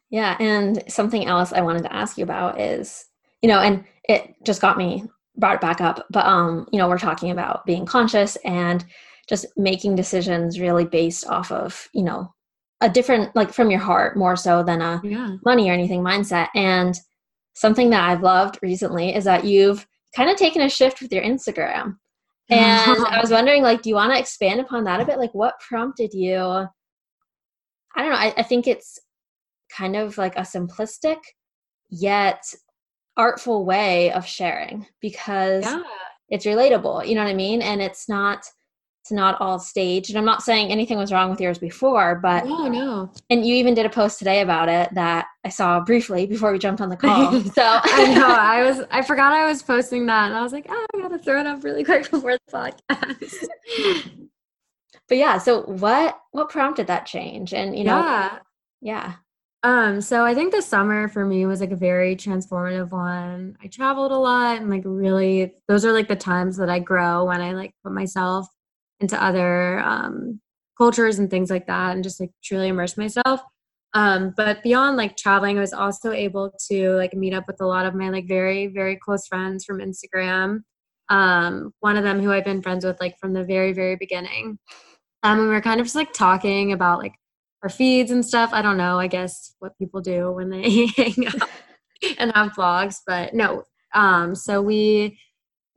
[0.09, 3.05] Yeah, and something else I wanted to ask you about is,
[3.41, 5.03] you know, and it just got me
[5.37, 8.83] brought it back up, but um, you know, we're talking about being conscious and
[9.29, 12.33] just making decisions really based off of, you know,
[12.81, 15.35] a different like from your heart more so than a yeah.
[15.45, 16.47] money or anything mindset.
[16.55, 16.99] And
[17.59, 19.85] something that I've loved recently is that you've
[20.15, 21.97] kind of taken a shift with your Instagram.
[22.49, 25.17] And I was wondering, like, do you want to expand upon that a bit?
[25.17, 26.37] Like, what prompted you?
[26.37, 26.69] I
[27.97, 28.15] don't know.
[28.15, 28.97] I, I think it's
[29.69, 31.17] kind of like a simplistic
[31.89, 32.41] yet
[33.17, 35.83] artful way of sharing because yeah.
[36.29, 37.05] it's relatable.
[37.05, 37.61] You know what I mean?
[37.61, 38.45] And it's not
[39.09, 40.09] it's not all staged.
[40.09, 43.11] And I'm not saying anything was wrong with yours before, but no, no.
[43.31, 46.59] And you even did a post today about it that I saw briefly before we
[46.59, 47.41] jumped on the call.
[47.49, 50.67] So I know I was I forgot I was posting that, and I was like,
[50.69, 53.47] oh, I gotta throw it up really quick before the podcast.
[55.07, 57.53] but yeah, so what what prompted that change?
[57.53, 58.39] And you know, yeah,
[58.81, 59.13] yeah.
[59.63, 63.57] Um, so I think the summer for me was like a very transformative one.
[63.61, 67.25] I traveled a lot and like really those are like the times that I grow
[67.25, 68.47] when I like put myself
[68.99, 70.39] into other um,
[70.77, 73.41] cultures and things like that and just like truly immerse myself.
[73.93, 77.65] Um, but beyond like traveling i was also able to like meet up with a
[77.65, 80.59] lot of my like very very close friends from instagram
[81.09, 84.59] um, one of them who i've been friends with like from the very very beginning.
[85.23, 87.15] Um, and we were kind of just like talking about like
[87.63, 88.51] our feeds and stuff.
[88.53, 91.49] I don't know i guess what people do when they hang out
[92.19, 93.63] and have vlogs but no.
[93.95, 95.17] Um, so we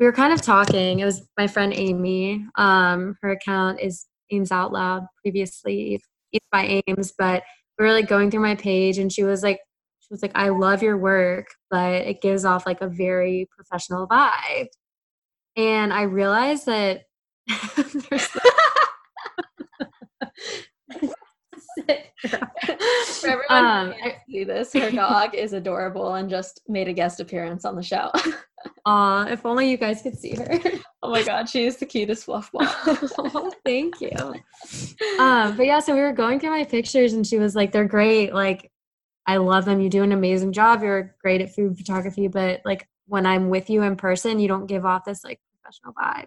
[0.02, 0.98] we were kind of talking.
[0.98, 2.44] It was my friend Amy.
[2.56, 6.02] Um, her account is Ames Out Loud, previously
[6.50, 7.44] by Ames, but
[7.78, 9.60] we were like going through my page, and she was like,
[10.00, 14.08] she was like, I love your work, but it gives off like a very professional
[14.08, 14.66] vibe.
[15.54, 17.02] And I realized that
[18.10, 18.28] there's.
[23.06, 27.20] For everyone um, who see this, her dog is adorable and just made a guest
[27.20, 28.10] appearance on the show.
[28.86, 30.60] Aw, if only you guys could see her.
[31.02, 32.62] oh my god, she is the cutest fluff ball.
[32.64, 34.10] oh, thank you.
[35.18, 37.84] Um, but yeah, so we were going through my pictures and she was like, they're
[37.84, 38.34] great.
[38.34, 38.70] Like,
[39.26, 39.80] I love them.
[39.80, 40.82] You do an amazing job.
[40.82, 44.66] You're great at food photography, but like when I'm with you in person, you don't
[44.66, 46.26] give off this like professional vibe.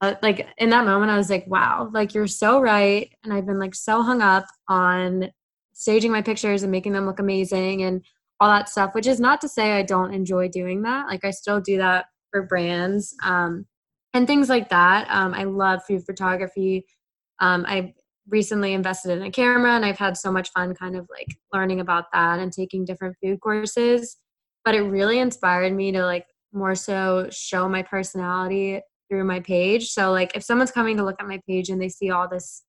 [0.00, 3.10] Uh, like in that moment, I was like, wow, like you're so right.
[3.24, 5.30] And I've been like so hung up on
[5.72, 8.04] staging my pictures and making them look amazing and
[8.40, 11.06] all that stuff, which is not to say I don't enjoy doing that.
[11.06, 13.66] Like I still do that for brands um,
[14.12, 15.06] and things like that.
[15.10, 16.84] Um, I love food photography.
[17.40, 17.94] Um, I
[18.28, 21.80] recently invested in a camera and I've had so much fun kind of like learning
[21.80, 24.16] about that and taking different food courses.
[24.64, 29.90] But it really inspired me to like more so show my personality through my page.
[29.90, 32.62] So like if someone's coming to look at my page and they see all this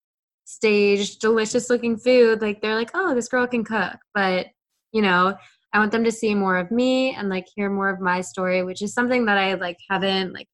[0.46, 4.48] staged delicious looking food, like they're like, "Oh, this girl can cook." But,
[4.92, 5.36] you know,
[5.74, 8.64] I want them to see more of me and like hear more of my story,
[8.64, 10.48] which is something that I like haven't like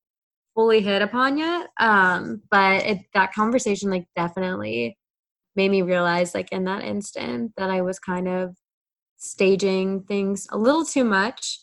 [0.55, 1.69] fully hit upon yet.
[1.79, 4.97] Um, but it, that conversation like definitely
[5.55, 8.55] made me realize like in that instant that I was kind of
[9.17, 11.59] staging things a little too much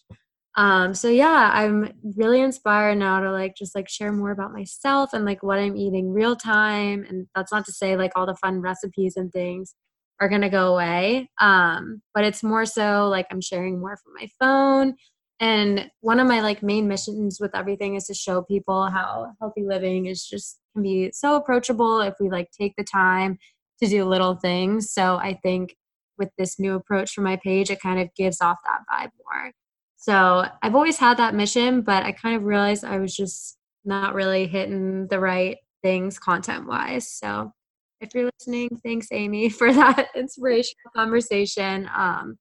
[0.57, 5.13] um so yeah i'm really inspired now to like just like share more about myself
[5.13, 8.35] and like what i'm eating real time and that's not to say like all the
[8.35, 9.75] fun recipes and things
[10.21, 14.13] are going to go away um but it's more so like i'm sharing more from
[14.15, 14.95] my phone
[15.39, 19.63] and one of my like main missions with everything is to show people how healthy
[19.65, 23.39] living is just can be so approachable if we like take the time
[23.83, 25.75] to do little things so i think
[26.19, 29.53] with this new approach for my page it kind of gives off that vibe more
[30.01, 34.15] so I've always had that mission, but I kind of realized I was just not
[34.15, 37.13] really hitting the right things content wise.
[37.13, 37.53] So
[38.01, 41.87] if you're listening, thanks Amy for that inspirational conversation.
[41.95, 42.39] Um,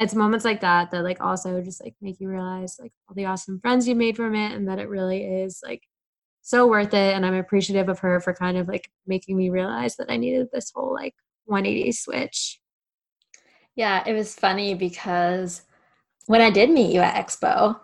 [0.00, 3.26] it's moments like that that like also just like make you realize like all the
[3.26, 5.82] awesome friends you made from it and that it really is like
[6.40, 9.96] so worth it and i'm appreciative of her for kind of like making me realize
[9.96, 11.14] that i needed this whole like
[11.44, 12.60] 180 switch
[13.76, 15.62] yeah it was funny because
[16.26, 17.78] when I did meet you at Expo,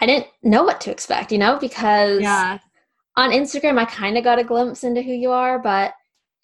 [0.00, 2.58] I didn't know what to expect, you know, because yeah.
[3.16, 5.92] on Instagram, I kind of got a glimpse into who you are, but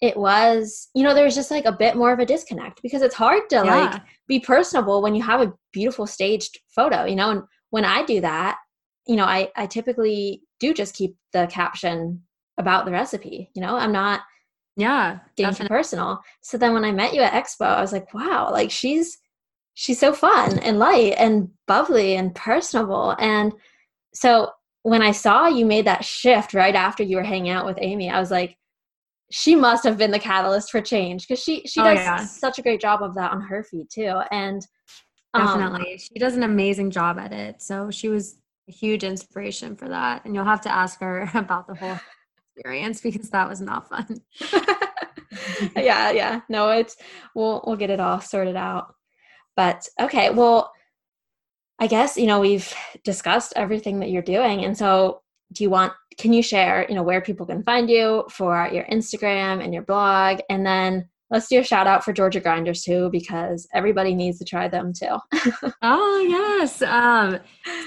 [0.01, 3.15] it was, you know, there's just like a bit more of a disconnect because it's
[3.15, 3.63] hard to yeah.
[3.63, 8.05] like be personable when you have a beautiful staged photo, you know, and when I
[8.05, 8.59] do that,
[9.07, 12.21] you know, I, I typically do just keep the caption
[12.57, 14.21] about the recipe, you know, I'm not
[14.75, 15.67] yeah getting definitely.
[15.67, 16.21] too personal.
[16.41, 19.17] So then when I met you at Expo, I was like, wow, like she's
[19.79, 23.15] she's so fun and light and bubbly and personable.
[23.19, 23.53] And
[24.11, 24.49] so
[24.81, 28.09] when I saw you made that shift right after you were hanging out with Amy,
[28.09, 28.57] I was like,
[29.29, 32.25] she must have been the catalyst for change because she she oh, does yeah.
[32.25, 34.19] such a great job of that on her feed too.
[34.31, 34.65] And
[35.35, 37.61] um, definitely, she does an amazing job at it.
[37.61, 40.25] So she was a huge inspiration for that.
[40.25, 41.99] And you'll have to ask her about the whole
[42.55, 44.21] experience because that was not fun.
[45.75, 46.41] yeah, yeah.
[46.49, 46.97] No, it's
[47.35, 48.95] we'll we'll get it all sorted out.
[49.57, 50.71] But okay, well,
[51.79, 54.63] I guess, you know, we've discussed everything that you're doing.
[54.63, 58.23] And so do you want can you share, you know, where people can find you
[58.31, 60.39] for your Instagram and your blog?
[60.49, 64.45] And then let's do a shout out for Georgia grinders too, because everybody needs to
[64.45, 65.17] try them too.
[65.83, 66.81] oh yes.
[66.81, 67.39] Um,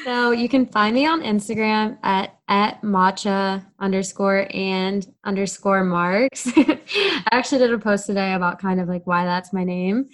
[0.04, 6.52] so you can find me on Instagram at at matcha underscore and underscore margs.
[6.96, 10.08] I actually did a post today about kind of like why that's my name.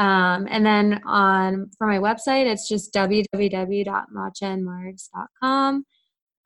[0.00, 5.84] Um, and then on for my website, it's just www.matchaandmargs.com.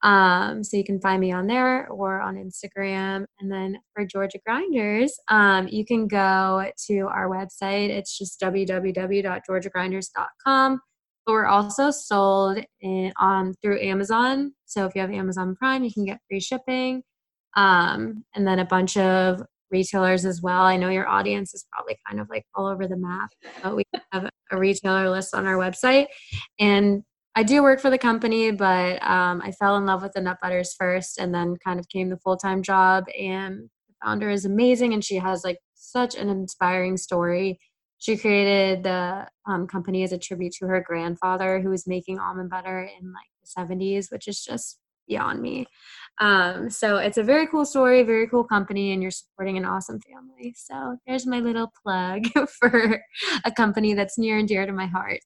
[0.03, 3.25] Um, so you can find me on there or on Instagram.
[3.39, 7.91] And then for Georgia Grinders, um, you can go to our website.
[7.91, 10.81] It's just www.georgiagrinders.com.
[11.25, 14.53] But we're also sold in, on through Amazon.
[14.67, 17.05] So if you have Amazon Prime, you can get free shipping.
[17.57, 19.43] Um, and then a bunch of
[19.75, 20.63] retailers as well.
[20.63, 23.83] I know your audience is probably kind of like all over the map, but we
[24.13, 26.07] have a retailer list on our website.
[26.61, 27.03] And
[27.35, 30.39] I do work for the company, but um, I fell in love with the nut
[30.41, 33.07] butters first and then kind of came the full time job.
[33.19, 37.59] And the founder is amazing and she has like such an inspiring story.
[37.99, 42.51] She created the um, company as a tribute to her grandfather who was making almond
[42.51, 45.67] butter in like the 70s, which is just beyond me.
[46.21, 50.01] Um, so it's a very cool story, very cool company, and you're supporting an awesome
[50.01, 50.55] family.
[50.57, 52.27] So there's my little plug
[52.61, 53.03] for
[53.45, 55.21] a company that's near and dear to my heart.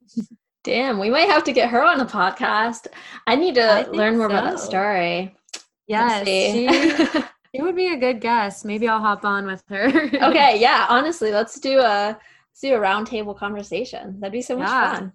[0.64, 2.88] Damn, we might have to get her on a podcast.
[3.26, 4.36] I need to I learn more so.
[4.36, 5.34] about that story.
[5.86, 6.68] Yes, she,
[7.54, 8.64] she would be a good guest.
[8.64, 9.86] Maybe I'll hop on with her.
[9.86, 10.86] okay, yeah.
[10.88, 14.20] Honestly, let's do a let's do a roundtable conversation.
[14.20, 14.94] That'd be so much yeah.
[14.94, 15.12] fun.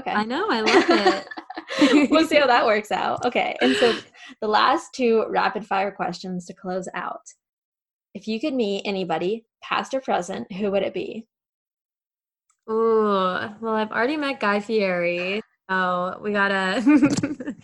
[0.00, 0.10] Okay.
[0.10, 1.28] I know, I love it.
[2.10, 3.24] we'll see how that works out.
[3.24, 3.56] Okay.
[3.60, 3.94] And so
[4.40, 7.22] the last two rapid fire questions to close out.
[8.14, 11.26] If you could meet anybody, past or present, who would it be?
[12.70, 15.40] Ooh, well, I've already met Guy Fieri.
[15.70, 16.82] So we gotta,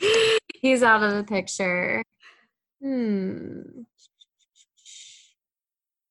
[0.61, 2.03] he's out of the picture.
[2.83, 3.61] Hmm.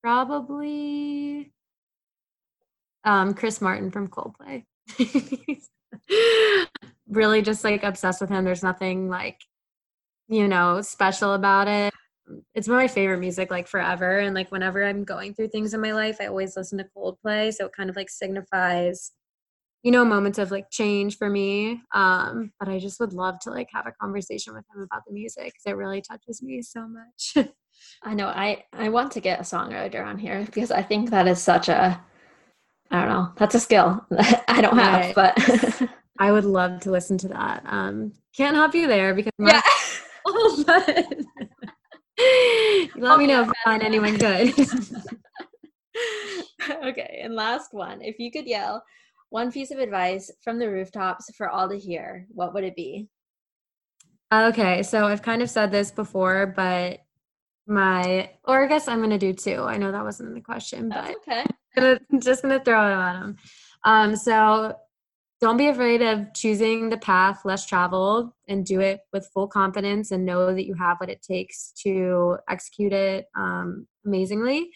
[0.02, 1.52] Probably
[3.04, 4.64] um, Chris Martin from Coldplay
[7.08, 8.44] really just like obsessed with him.
[8.44, 9.40] There's nothing like,
[10.28, 11.92] you know, special about it.
[12.54, 14.18] It's one of my favorite music like forever.
[14.18, 17.52] And like whenever I'm going through things in my life, I always listen to Coldplay.
[17.52, 19.12] So it kind of like signifies,
[19.82, 21.80] you know, moments of like change for me.
[21.94, 25.14] Um, but I just would love to like have a conversation with him about the
[25.14, 27.48] music because it really touches me so much.
[28.02, 28.26] I know.
[28.26, 31.68] I I want to get a songwriter on here because I think that is such
[31.68, 32.00] a
[32.90, 33.32] I don't know.
[33.36, 34.04] That's a skill
[34.48, 35.36] I don't have, right.
[35.36, 35.88] but
[36.18, 37.62] I would love to listen to that.
[37.66, 39.60] Um, can't help you there because my, yeah.
[42.96, 44.52] let me know if you find anyone good.
[46.84, 48.02] okay, and last one.
[48.02, 48.82] If you could yell
[49.30, 53.08] one piece of advice from the rooftops for all to hear, what would it be?
[54.32, 57.00] Okay, so I've kind of said this before, but
[57.66, 59.62] my or I guess I'm gonna do two.
[59.62, 61.44] I know that wasn't the question, but okay.
[61.76, 63.36] I'm gonna, just gonna throw it at them.
[63.84, 64.74] Um, so
[65.40, 70.10] don't be afraid of choosing the path less traveled and do it with full confidence
[70.10, 74.70] and know that you have what it takes to execute it um, amazingly.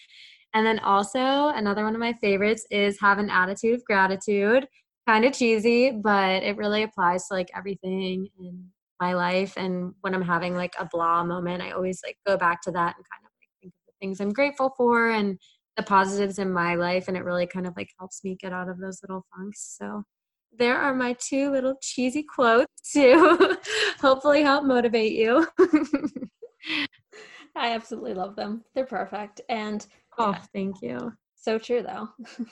[0.55, 4.69] And then also, another one of my favorites is have an attitude of gratitude.
[5.09, 8.67] Kind of cheesy, but it really applies to like everything in
[9.01, 9.55] my life.
[9.57, 12.95] And when I'm having like a blah moment, I always like go back to that
[12.97, 15.41] and kind of like think of the things I'm grateful for and
[15.77, 17.09] the positives in my life.
[17.09, 19.77] And it really kind of like helps me get out of those little funks.
[19.77, 20.05] So
[20.59, 23.59] there are my two little cheesy quotes to
[24.01, 25.47] hopefully help motivate you.
[27.57, 28.65] I absolutely love them.
[28.75, 29.41] They're perfect.
[29.49, 29.85] And
[30.19, 31.13] oh, yeah, thank you.
[31.35, 32.09] So true, though.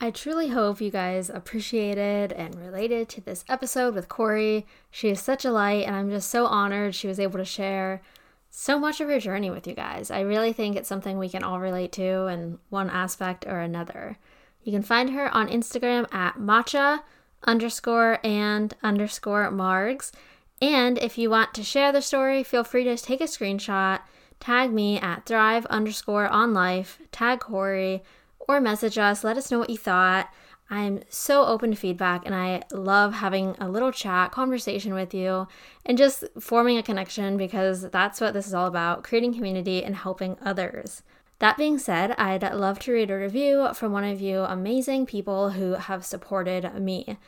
[0.00, 4.66] I truly hope you guys appreciated and related to this episode with Corey.
[4.90, 8.02] She is such a light, and I'm just so honored she was able to share
[8.50, 10.10] so much of her journey with you guys.
[10.10, 14.18] I really think it's something we can all relate to in one aspect or another.
[14.62, 17.00] You can find her on Instagram at matcha
[17.44, 20.12] underscore and underscore margs.
[20.60, 24.00] And if you want to share the story, feel free to take a screenshot,
[24.40, 28.02] tag me at thrive underscore on life, tag Corey,
[28.38, 29.24] or message us.
[29.24, 30.28] Let us know what you thought.
[30.68, 35.46] I'm so open to feedback and I love having a little chat, conversation with you,
[35.84, 39.94] and just forming a connection because that's what this is all about creating community and
[39.94, 41.02] helping others.
[41.38, 45.50] That being said, I'd love to read a review from one of you amazing people
[45.50, 47.18] who have supported me.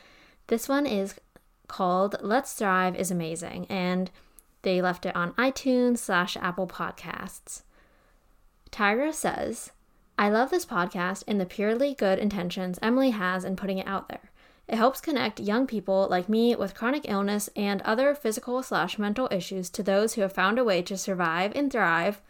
[0.47, 1.15] This one is
[1.67, 4.09] called Let's Thrive is Amazing, and
[4.63, 7.61] they left it on iTunes slash Apple Podcasts.
[8.71, 9.71] Tyra says,
[10.17, 14.09] I love this podcast and the purely good intentions Emily has in putting it out
[14.09, 14.31] there.
[14.67, 19.27] It helps connect young people like me with chronic illness and other physical slash mental
[19.31, 22.21] issues to those who have found a way to survive and thrive.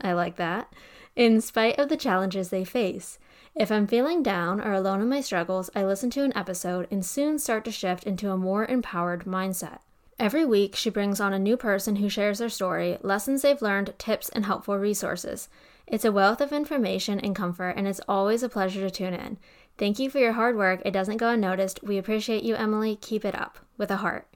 [0.00, 0.72] I like that.
[1.18, 3.18] In spite of the challenges they face.
[3.56, 7.04] If I'm feeling down or alone in my struggles, I listen to an episode and
[7.04, 9.80] soon start to shift into a more empowered mindset.
[10.20, 13.94] Every week, she brings on a new person who shares their story, lessons they've learned,
[13.98, 15.48] tips, and helpful resources.
[15.88, 19.38] It's a wealth of information and comfort, and it's always a pleasure to tune in.
[19.76, 20.82] Thank you for your hard work.
[20.84, 21.82] It doesn't go unnoticed.
[21.82, 22.94] We appreciate you, Emily.
[22.94, 24.28] Keep it up with a heart.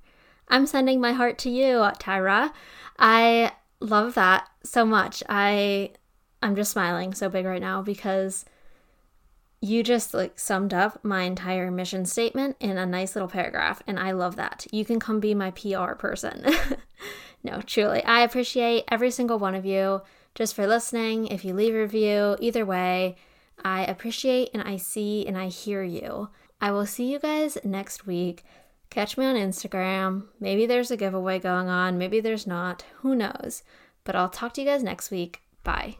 [0.49, 2.53] I'm sending my heart to you, Tyra.
[2.99, 5.22] I love that so much.
[5.28, 5.93] I
[6.43, 8.45] I'm just smiling so big right now because
[9.61, 13.99] you just like summed up my entire mission statement in a nice little paragraph and
[13.99, 14.66] I love that.
[14.72, 16.45] You can come be my PR person.
[17.45, 18.03] no, truly.
[18.05, 20.03] I appreciate every single one of you
[20.34, 21.28] just for listening.
[21.28, 23.16] If you leave a review, either way,
[23.64, 26.30] I appreciate and I see and I hear you.
[26.61, 28.45] I will see you guys next week.
[28.90, 30.24] Catch me on Instagram.
[30.40, 32.84] Maybe there's a giveaway going on, maybe there's not.
[33.01, 33.62] Who knows?
[34.03, 35.40] But I'll talk to you guys next week.
[35.62, 35.99] Bye.